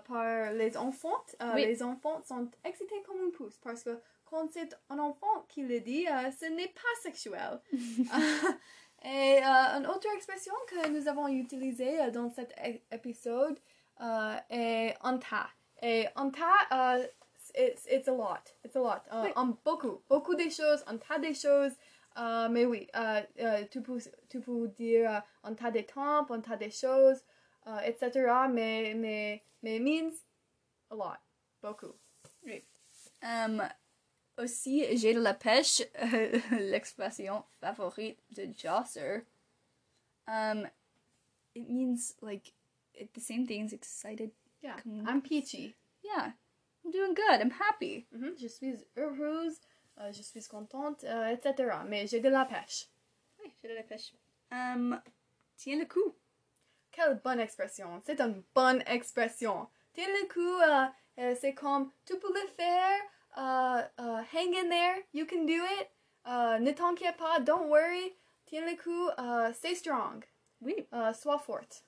par 0.08 0.52
les 0.54 0.78
enfants. 0.78 1.24
Oui. 1.54 1.66
Les 1.66 1.84
enfants 1.84 2.22
sont 2.24 2.50
excités 2.64 3.02
comme 3.06 3.22
une 3.26 3.32
pouce 3.32 3.58
parce 3.64 3.84
que 3.84 4.00
quand 4.26 4.52
c'est 4.52 4.76
un 4.90 5.00
enfant 5.00 5.46
qui 5.48 5.64
le 5.64 5.80
dit, 5.80 6.06
ce 6.06 6.46
n'est 6.46 6.68
pas 6.68 7.02
sexuel. 7.02 7.62
Et 9.06 9.38
euh, 9.38 9.78
une 9.78 9.86
autre 9.86 10.08
expression 10.16 10.54
que 10.68 10.88
nous 10.90 11.08
avons 11.08 11.28
utilisée 11.28 12.02
euh, 12.02 12.10
dans 12.10 12.32
cet 12.32 12.56
épisode 12.92 13.60
euh, 14.02 14.36
est 14.50 14.96
en 15.02 15.20
tas. 15.20 15.50
Et 15.84 16.08
en 16.16 16.32
tas, 16.32 16.98
euh, 16.98 17.06
it's, 17.56 17.86
it's 17.86 18.08
a 18.08 18.12
lot. 18.12 18.56
It's 18.64 18.76
a 18.76 18.80
lot. 18.80 19.02
Oui. 19.14 19.54
beaucoup. 19.64 20.02
Beaucoup 20.10 20.34
des 20.34 20.50
choses, 20.50 20.84
un 20.88 20.98
tas 20.98 21.20
des 21.20 21.36
choses. 21.36 21.74
Euh, 22.18 22.48
mais 22.50 22.66
oui, 22.66 22.88
euh, 22.96 23.22
euh, 23.40 23.66
tu, 23.70 23.82
peux, 23.82 24.00
tu 24.30 24.40
peux 24.40 24.68
dire 24.70 25.22
un 25.44 25.54
tas 25.54 25.72
de 25.72 25.82
temps, 25.82 26.26
un 26.30 26.40
tas 26.42 26.56
de 26.56 26.70
choses, 26.70 27.22
etc. 27.84 28.48
Mais, 28.50 28.94
mais, 28.96 29.44
mais 29.62 29.80
means 29.80 30.14
a 30.90 30.96
lot. 30.96 31.18
Beaucoup. 31.62 31.94
Um, 33.24 33.62
aussi, 34.38 34.96
j'ai 34.98 35.14
de 35.14 35.20
la 35.20 35.34
pêche, 35.34 35.82
l'expression 36.52 37.44
favorite 37.60 38.18
de 38.32 38.54
Chaucer. 38.56 39.26
Um, 40.28 40.68
it 41.56 41.68
means 41.70 42.16
like 42.22 42.54
it, 42.94 43.14
the 43.14 43.20
same 43.22 43.46
thing 43.48 43.66
as 43.66 43.74
excited. 43.74 44.32
Yeah. 44.62 44.76
I'm 45.08 45.22
peachy. 45.22 45.76
Yeah, 46.04 46.34
I'm 46.84 46.92
doing 46.92 47.14
good. 47.16 47.42
I'm 47.42 47.52
happy. 47.52 48.06
Mhm, 48.14 48.38
Je 48.38 48.48
suis 48.48 48.76
heureuse, 48.96 49.60
euh, 50.00 50.12
je 50.12 50.22
suis 50.22 50.44
contente, 50.44 51.04
euh, 51.04 51.28
etc. 51.28 51.78
Mais 51.88 52.08
j'ai 52.08 52.20
de 52.20 52.30
la 52.30 52.46
pêche. 52.46 52.88
Oui, 53.42 53.52
j'ai 53.62 53.70
de 53.70 53.74
la 53.74 53.84
pêche. 53.84 54.14
Um, 54.52 55.02
tiens 55.56 55.80
le 55.80 55.86
coup. 55.86 56.16
Quelle 56.92 57.20
bonne 57.24 57.40
expression. 57.40 58.02
C'est 58.06 58.22
une 58.22 58.44
bonne 58.54 58.84
expression. 58.88 59.68
Tiens 59.94 60.08
le 60.08 60.28
coup, 60.28 61.36
c'est 61.36 61.54
comme 61.54 61.92
tu 62.06 62.18
peux 62.18 62.34
le 62.34 62.48
faire. 62.48 63.02
hang 63.36 64.56
in 64.56 64.70
there. 64.70 65.04
You 65.14 65.26
can 65.26 65.46
do 65.46 65.54
it. 65.54 65.90
ne 66.26 66.72
t'inquiète 66.72 67.18
pas. 67.18 67.40
Don't 67.42 67.68
worry. 67.68 68.16
Tiens 68.46 68.66
le 68.66 68.78
coup. 68.78 69.54
stay 69.54 69.76
strong. 69.76 70.24
Oui. 70.62 70.88
sois 71.14 71.40
forte. 71.40 71.84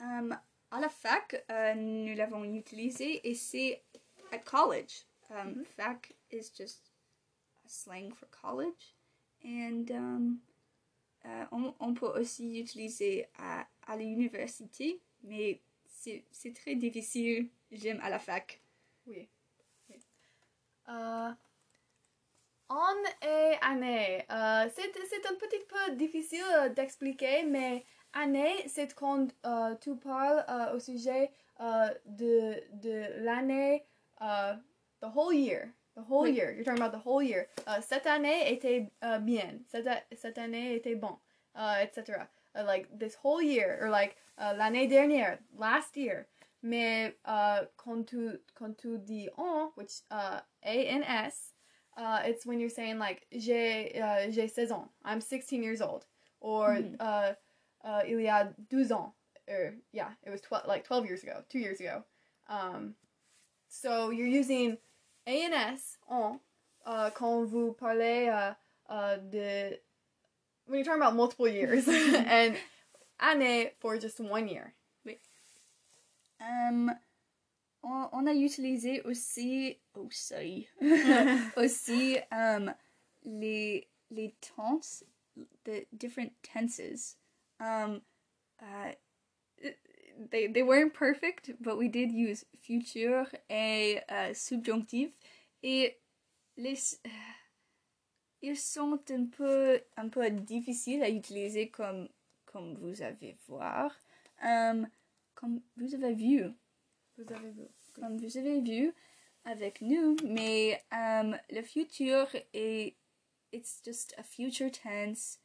Um, 0.00 0.36
à 0.74 0.80
la 0.80 0.88
fac, 0.88 1.44
euh, 1.50 1.74
nous 1.74 2.14
l'avons 2.16 2.42
utilisé 2.42 3.28
et 3.28 3.34
c'est 3.34 3.84
at 4.32 4.38
college. 4.38 5.06
Um, 5.30 5.64
Fac 5.76 6.12
is 6.30 6.50
just 6.50 6.90
slang 7.66 8.12
for 8.12 8.26
college. 8.30 8.94
And 9.44 9.90
um, 9.90 10.40
euh, 11.24 11.44
on, 11.52 11.74
on 11.80 11.94
peut 11.94 12.18
aussi 12.18 12.60
utiliser 12.60 13.26
à, 13.38 13.66
à 13.86 13.96
l'université, 13.96 15.00
mais 15.22 15.60
c'est 15.86 16.54
très 16.54 16.74
difficile. 16.74 17.48
J'aime 17.72 18.00
à 18.02 18.10
la 18.10 18.18
fac. 18.18 18.60
Oui. 19.06 19.28
oui. 19.88 19.96
Euh, 20.88 21.30
en 22.68 23.26
et 23.26 23.56
année. 23.62 24.24
Euh, 24.30 24.68
c'est 24.74 25.26
un 25.26 25.34
petit 25.34 25.64
peu 25.68 25.96
difficile 25.96 26.72
d'expliquer, 26.74 27.44
mais 27.44 27.84
année, 28.12 28.66
c'est 28.68 28.94
quand 28.94 29.28
euh, 29.46 29.74
tu 29.76 29.96
parles 29.96 30.44
au 30.74 30.78
sujet 30.78 31.30
de, 31.58 32.62
de 32.80 33.24
l'année, 33.24 33.84
the 34.20 35.06
whole 35.14 35.34
year. 35.34 35.68
The 35.96 36.02
whole 36.02 36.22
Oui. 36.22 36.32
year. 36.32 36.52
You're 36.52 36.64
talking 36.64 36.80
about 36.82 36.92
the 36.92 36.98
whole 36.98 37.22
year. 37.22 37.48
Uh, 37.66 37.80
cette 37.80 38.06
année 38.06 38.50
était 38.52 38.90
uh, 39.02 39.18
bien. 39.18 39.60
Cette, 39.70 39.86
cette 40.16 40.38
année 40.38 40.74
était 40.80 40.98
bon. 41.00 41.18
Uh, 41.54 41.76
etc. 41.80 42.28
Uh, 42.56 42.64
like 42.64 42.88
this 42.98 43.14
whole 43.14 43.40
year. 43.40 43.78
Or 43.80 43.90
like 43.90 44.16
uh, 44.38 44.54
l'année 44.58 44.88
dernière. 44.90 45.38
Last 45.56 45.96
year. 45.96 46.26
Mais 46.62 47.12
uh, 47.26 47.66
quand, 47.76 48.06
tu, 48.08 48.38
quand 48.58 48.76
tu 48.78 48.98
dis 48.98 49.28
on, 49.36 49.70
which 49.76 50.00
uh, 50.10 50.40
A-N-S, 50.64 51.52
uh, 51.96 52.22
it's 52.24 52.44
when 52.46 52.58
you're 52.58 52.70
saying 52.70 52.98
like 52.98 53.26
j'ai 53.30 54.00
uh, 54.00 54.30
j'ai 54.30 54.48
16 54.48 54.72
ans. 54.72 54.88
I'm 55.04 55.20
16 55.20 55.62
years 55.62 55.80
old. 55.82 56.06
Or 56.40 56.78
uh, 57.00 57.34
il 58.08 58.18
y 58.20 58.26
a 58.28 58.52
12 58.70 58.92
ans. 58.92 59.12
Or 59.46 59.74
yeah, 59.92 60.08
it 60.24 60.30
was 60.30 60.40
12 60.40 60.66
like 60.66 60.84
12 60.84 61.04
years 61.06 61.22
ago, 61.22 61.42
2 61.50 61.58
years 61.58 61.80
ago. 61.80 62.02
Um, 62.48 62.94
so 63.68 64.10
you're 64.10 64.26
using 64.26 64.78
ANS 65.26 65.98
on 66.08 66.38
uh, 66.86 67.10
quand 67.14 67.44
vous 67.44 67.72
parlez 67.72 68.28
uh, 68.28 68.54
uh, 68.88 69.16
de 69.16 69.78
when 70.66 70.78
you're 70.78 70.84
talking 70.84 71.02
about 71.02 71.14
multiple 71.14 71.48
years 71.48 71.86
and 71.88 72.56
année 73.20 73.72
for 73.80 73.98
just 73.98 74.20
one 74.20 74.48
year. 74.48 74.74
Euh, 76.44 76.90
on, 77.82 78.08
on 78.12 78.26
a 78.26 78.34
utilisé 78.34 79.02
aussi, 79.04 79.78
aussi, 79.94 80.68
aussi 81.56 82.18
euh, 82.32 82.70
les, 83.24 83.88
les 84.10 84.34
tenses, 84.40 85.04
the 85.64 85.86
different 85.96 86.32
tenses. 86.42 87.16
Um, 87.60 88.02
uh, 88.60 88.92
they, 90.30 90.46
they 90.48 90.62
weren't 90.62 90.94
perfect, 90.94 91.50
but 91.60 91.78
we 91.78 91.88
did 91.88 92.12
use 92.12 92.44
future 92.62 93.26
et 93.48 94.00
uh, 94.08 94.32
subjonctif. 94.34 95.10
Et 95.62 95.96
les, 96.56 96.98
ils 98.42 98.56
sont 98.56 98.98
un 99.10 99.26
peu, 99.26 99.80
un 99.96 100.08
peu 100.08 100.30
difficiles 100.30 101.02
à 101.02 101.08
utiliser 101.10 101.68
comme, 101.68 102.08
comme 102.46 102.74
vous 102.74 103.02
avez 103.02 103.36
voir. 103.48 103.90
Um, 104.42 104.86
comme 105.34 105.60
vous 105.76 105.94
avez 105.94 106.14
vu, 106.14 106.44
Vous 107.16 107.32
avez 107.32 107.50
vu. 107.50 107.68
comme 107.94 108.18
vous 108.18 108.36
avez 108.36 108.60
vu 108.60 108.92
avec 109.44 109.80
nous, 109.80 110.16
mais 110.24 110.82
um, 110.90 111.36
le 111.50 111.62
futur 111.62 112.28
est 112.52 112.94
it's 113.52 113.80
just 113.84 114.14
a 114.18 114.22
future 114.22 114.70
tense. 114.70 115.38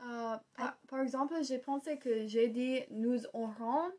Uh, 0.00 0.38
par, 0.54 0.76
par 0.88 1.00
exemple, 1.00 1.34
j'ai 1.42 1.58
pensé 1.58 1.98
que 1.98 2.26
j'ai 2.26 2.48
dit 2.48 2.82
nous 2.90 3.24
aurons, 3.32 3.90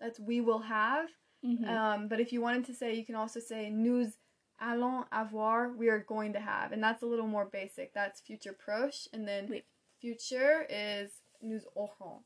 that's 0.00 0.18
we 0.18 0.40
will 0.40 0.62
have. 0.62 1.08
Mhm. 1.42 1.64
Um, 1.68 2.08
but 2.08 2.18
if 2.20 2.32
you 2.32 2.40
wanted 2.40 2.64
to 2.66 2.72
say, 2.72 2.94
you 2.94 3.04
can 3.04 3.14
also 3.14 3.38
say 3.40 3.70
nous 3.70 4.18
allons 4.58 5.04
avoir, 5.10 5.76
we 5.76 5.88
are 5.90 6.00
going 6.00 6.32
to 6.32 6.40
have. 6.40 6.72
And 6.72 6.82
that's 6.82 7.02
a 7.02 7.06
little 7.06 7.26
more 7.26 7.44
basic. 7.46 7.92
That's 7.92 8.20
future 8.20 8.54
proche. 8.54 9.08
And 9.12 9.26
then 9.26 9.48
Oui. 9.48 9.62
future 10.00 10.66
is 10.68 11.22
nous 11.42 11.60
aurons. 11.76 12.22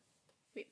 Oui. 0.54 0.66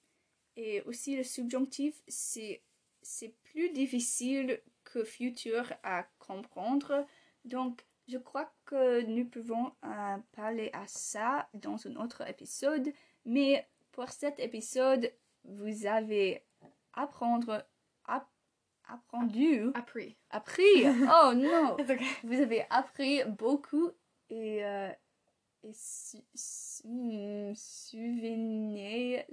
Et 0.57 0.81
aussi 0.83 1.17
le 1.17 1.25
subjonctif, 1.25 2.03
c'est 2.09 2.63
c'est 3.03 3.35
plus 3.45 3.71
difficile 3.71 4.61
que 4.85 5.05
futur 5.05 5.73
à 5.85 6.05
comprendre. 6.19 7.07
Donc, 7.45 7.85
je 8.09 8.19
crois 8.19 8.51
que 8.65 9.03
nous 9.03 9.25
pouvons 9.29 9.73
euh, 9.85 10.17
parler 10.33 10.71
à 10.73 10.87
ça 10.87 11.49
dans 11.55 11.87
un 11.87 11.97
autre 11.97 12.29
épisode. 12.29 12.93
Mais 13.25 13.67
pour 13.93 14.09
cet 14.11 14.39
épisode, 14.39 15.11
vous 15.45 15.87
avez 15.87 16.45
apprendre, 16.93 17.67
app- 18.07 18.31
apprendre, 18.89 19.73
Appris. 19.75 20.17
appris. 20.31 20.85
Oh 20.87 21.33
non! 21.35 21.77
Okay. 21.81 22.05
Vous 22.25 22.41
avez 22.41 22.65
appris 22.71 23.25
beaucoup 23.25 23.91
et, 24.31 24.65
euh, 24.65 24.91
et 25.63 25.73
su, 25.73 26.19
su- 26.35 26.87
hmm, 26.87 27.53
souvenez 27.55 29.27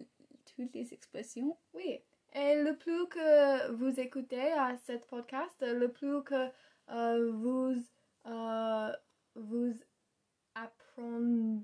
toutes 0.55 0.73
les 0.73 0.93
expressions. 0.93 1.57
Oui. 1.73 1.99
Et 2.35 2.55
le 2.63 2.75
plus 2.75 3.07
que 3.07 3.71
vous 3.73 3.99
écoutez 3.99 4.51
à 4.53 4.75
cette 4.77 5.05
podcast, 5.07 5.55
le 5.61 5.91
plus 5.91 6.23
que 6.23 6.49
euh, 6.89 7.31
vous, 7.31 7.75
euh, 8.25 8.91
vous 9.35 9.73
apprendrez. 10.55 11.63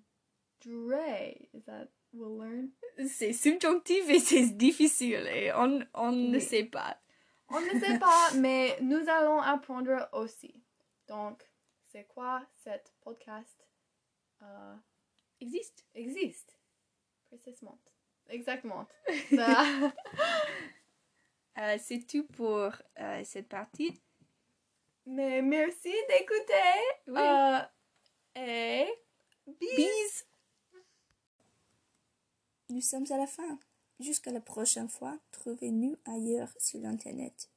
Is 1.53 1.63
that 1.65 1.87
will 2.13 2.37
learn? 2.37 2.71
C'est 3.07 3.33
subjonctif 3.33 4.09
et 4.09 4.19
c'est 4.19 4.57
difficile 4.57 5.27
et 5.27 5.51
on, 5.53 5.79
on 5.93 6.11
ne 6.11 6.39
sait 6.39 6.65
pas. 6.65 6.99
On 7.49 7.59
ne 7.61 7.79
sait 7.79 7.97
pas, 7.97 8.31
mais 8.35 8.77
nous 8.81 9.07
allons 9.09 9.39
apprendre 9.39 10.09
aussi. 10.13 10.53
Donc, 11.07 11.43
c'est 11.87 12.05
quoi 12.05 12.45
cette 12.55 12.93
podcast 13.01 13.67
euh, 14.43 14.75
Existe. 15.39 15.85
existe? 15.95 16.59
Précisément. 17.29 17.79
Exactement. 18.29 18.87
Euh, 21.57 21.77
c'est 21.77 22.07
tout 22.07 22.23
pour 22.25 22.71
euh, 23.01 23.21
cette 23.25 23.49
partie. 23.49 24.01
Mais 25.05 25.41
merci 25.41 25.93
d'écouter. 26.09 26.81
Oui. 27.07 27.19
Euh, 27.19 27.59
et 28.35 28.87
bis. 29.47 29.75
Bis. 29.75 30.25
Nous 32.69 32.81
sommes 32.81 33.05
à 33.09 33.17
la 33.17 33.27
fin. 33.27 33.59
Jusqu'à 33.99 34.31
la 34.31 34.39
prochaine 34.39 34.87
fois, 34.87 35.17
trouvez-nous 35.31 35.97
ailleurs 36.05 36.53
sur 36.57 36.79
l'internet. 36.79 37.49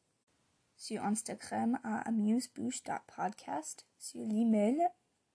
Sur 0.76 1.04
Instagram 1.04 1.78
à 1.84 2.00
amusebouche.podcast, 2.08 3.86
sur 3.98 4.22
l'email 4.22 4.80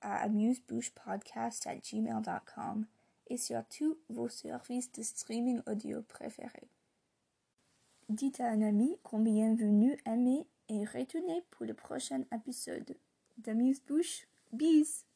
à 0.01 0.23
amusebouchepodcast 0.23 1.67
à 1.67 1.75
gmail.com 1.75 2.85
et 3.27 3.37
sur 3.37 3.63
tous 3.69 3.97
vos 4.09 4.29
services 4.29 4.91
de 4.91 5.01
streaming 5.01 5.61
audio 5.67 6.01
préférés. 6.01 6.69
Dites 8.09 8.39
à 8.39 8.47
un 8.47 8.61
ami 8.61 8.97
combien 9.03 9.55
vous 9.55 9.71
nous 9.71 9.95
aimez 10.05 10.47
et 10.69 10.85
retournez 10.85 11.43
pour 11.51 11.65
le 11.65 11.73
prochain 11.73 12.23
épisode 12.31 12.95
d'Amuse-Bouche. 13.37 14.27
Bis! 14.51 15.06